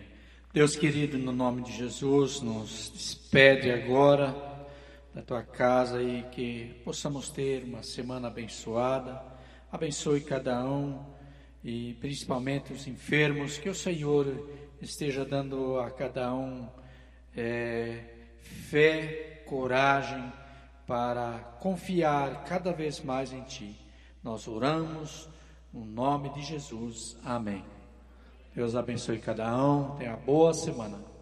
Deus 0.53 0.75
querido, 0.75 1.17
no 1.17 1.31
nome 1.31 1.61
de 1.63 1.71
Jesus, 1.71 2.41
nos 2.41 2.89
despede 2.89 3.71
agora 3.71 4.35
da 5.13 5.21
tua 5.21 5.43
casa 5.43 6.01
e 6.01 6.23
que 6.31 6.81
possamos 6.83 7.29
ter 7.29 7.63
uma 7.63 7.83
semana 7.83 8.27
abençoada. 8.27 9.21
Abençoe 9.71 10.21
cada 10.21 10.63
um 10.65 11.03
e 11.63 11.95
principalmente 11.95 12.73
os 12.73 12.87
enfermos, 12.87 13.57
que 13.57 13.69
o 13.69 13.75
Senhor 13.75 14.49
esteja 14.81 15.25
dando 15.25 15.79
a 15.79 15.89
cada 15.91 16.33
um 16.33 16.69
é, 17.35 18.03
fé, 18.41 19.43
coragem 19.45 20.31
para 20.87 21.39
confiar 21.59 22.45
cada 22.45 22.71
vez 22.71 23.01
mais 23.01 23.33
em 23.33 23.41
Ti. 23.43 23.77
Nós 24.23 24.47
oramos 24.47 25.29
no 25.73 25.83
nome 25.85 26.29
de 26.29 26.41
Jesus. 26.41 27.17
Amém. 27.23 27.63
Deus 28.55 28.73
abençoe 28.73 29.19
cada 29.19 29.55
um. 29.55 29.97
Tenha 29.97 30.15
boa 30.15 30.53
semana. 30.53 31.16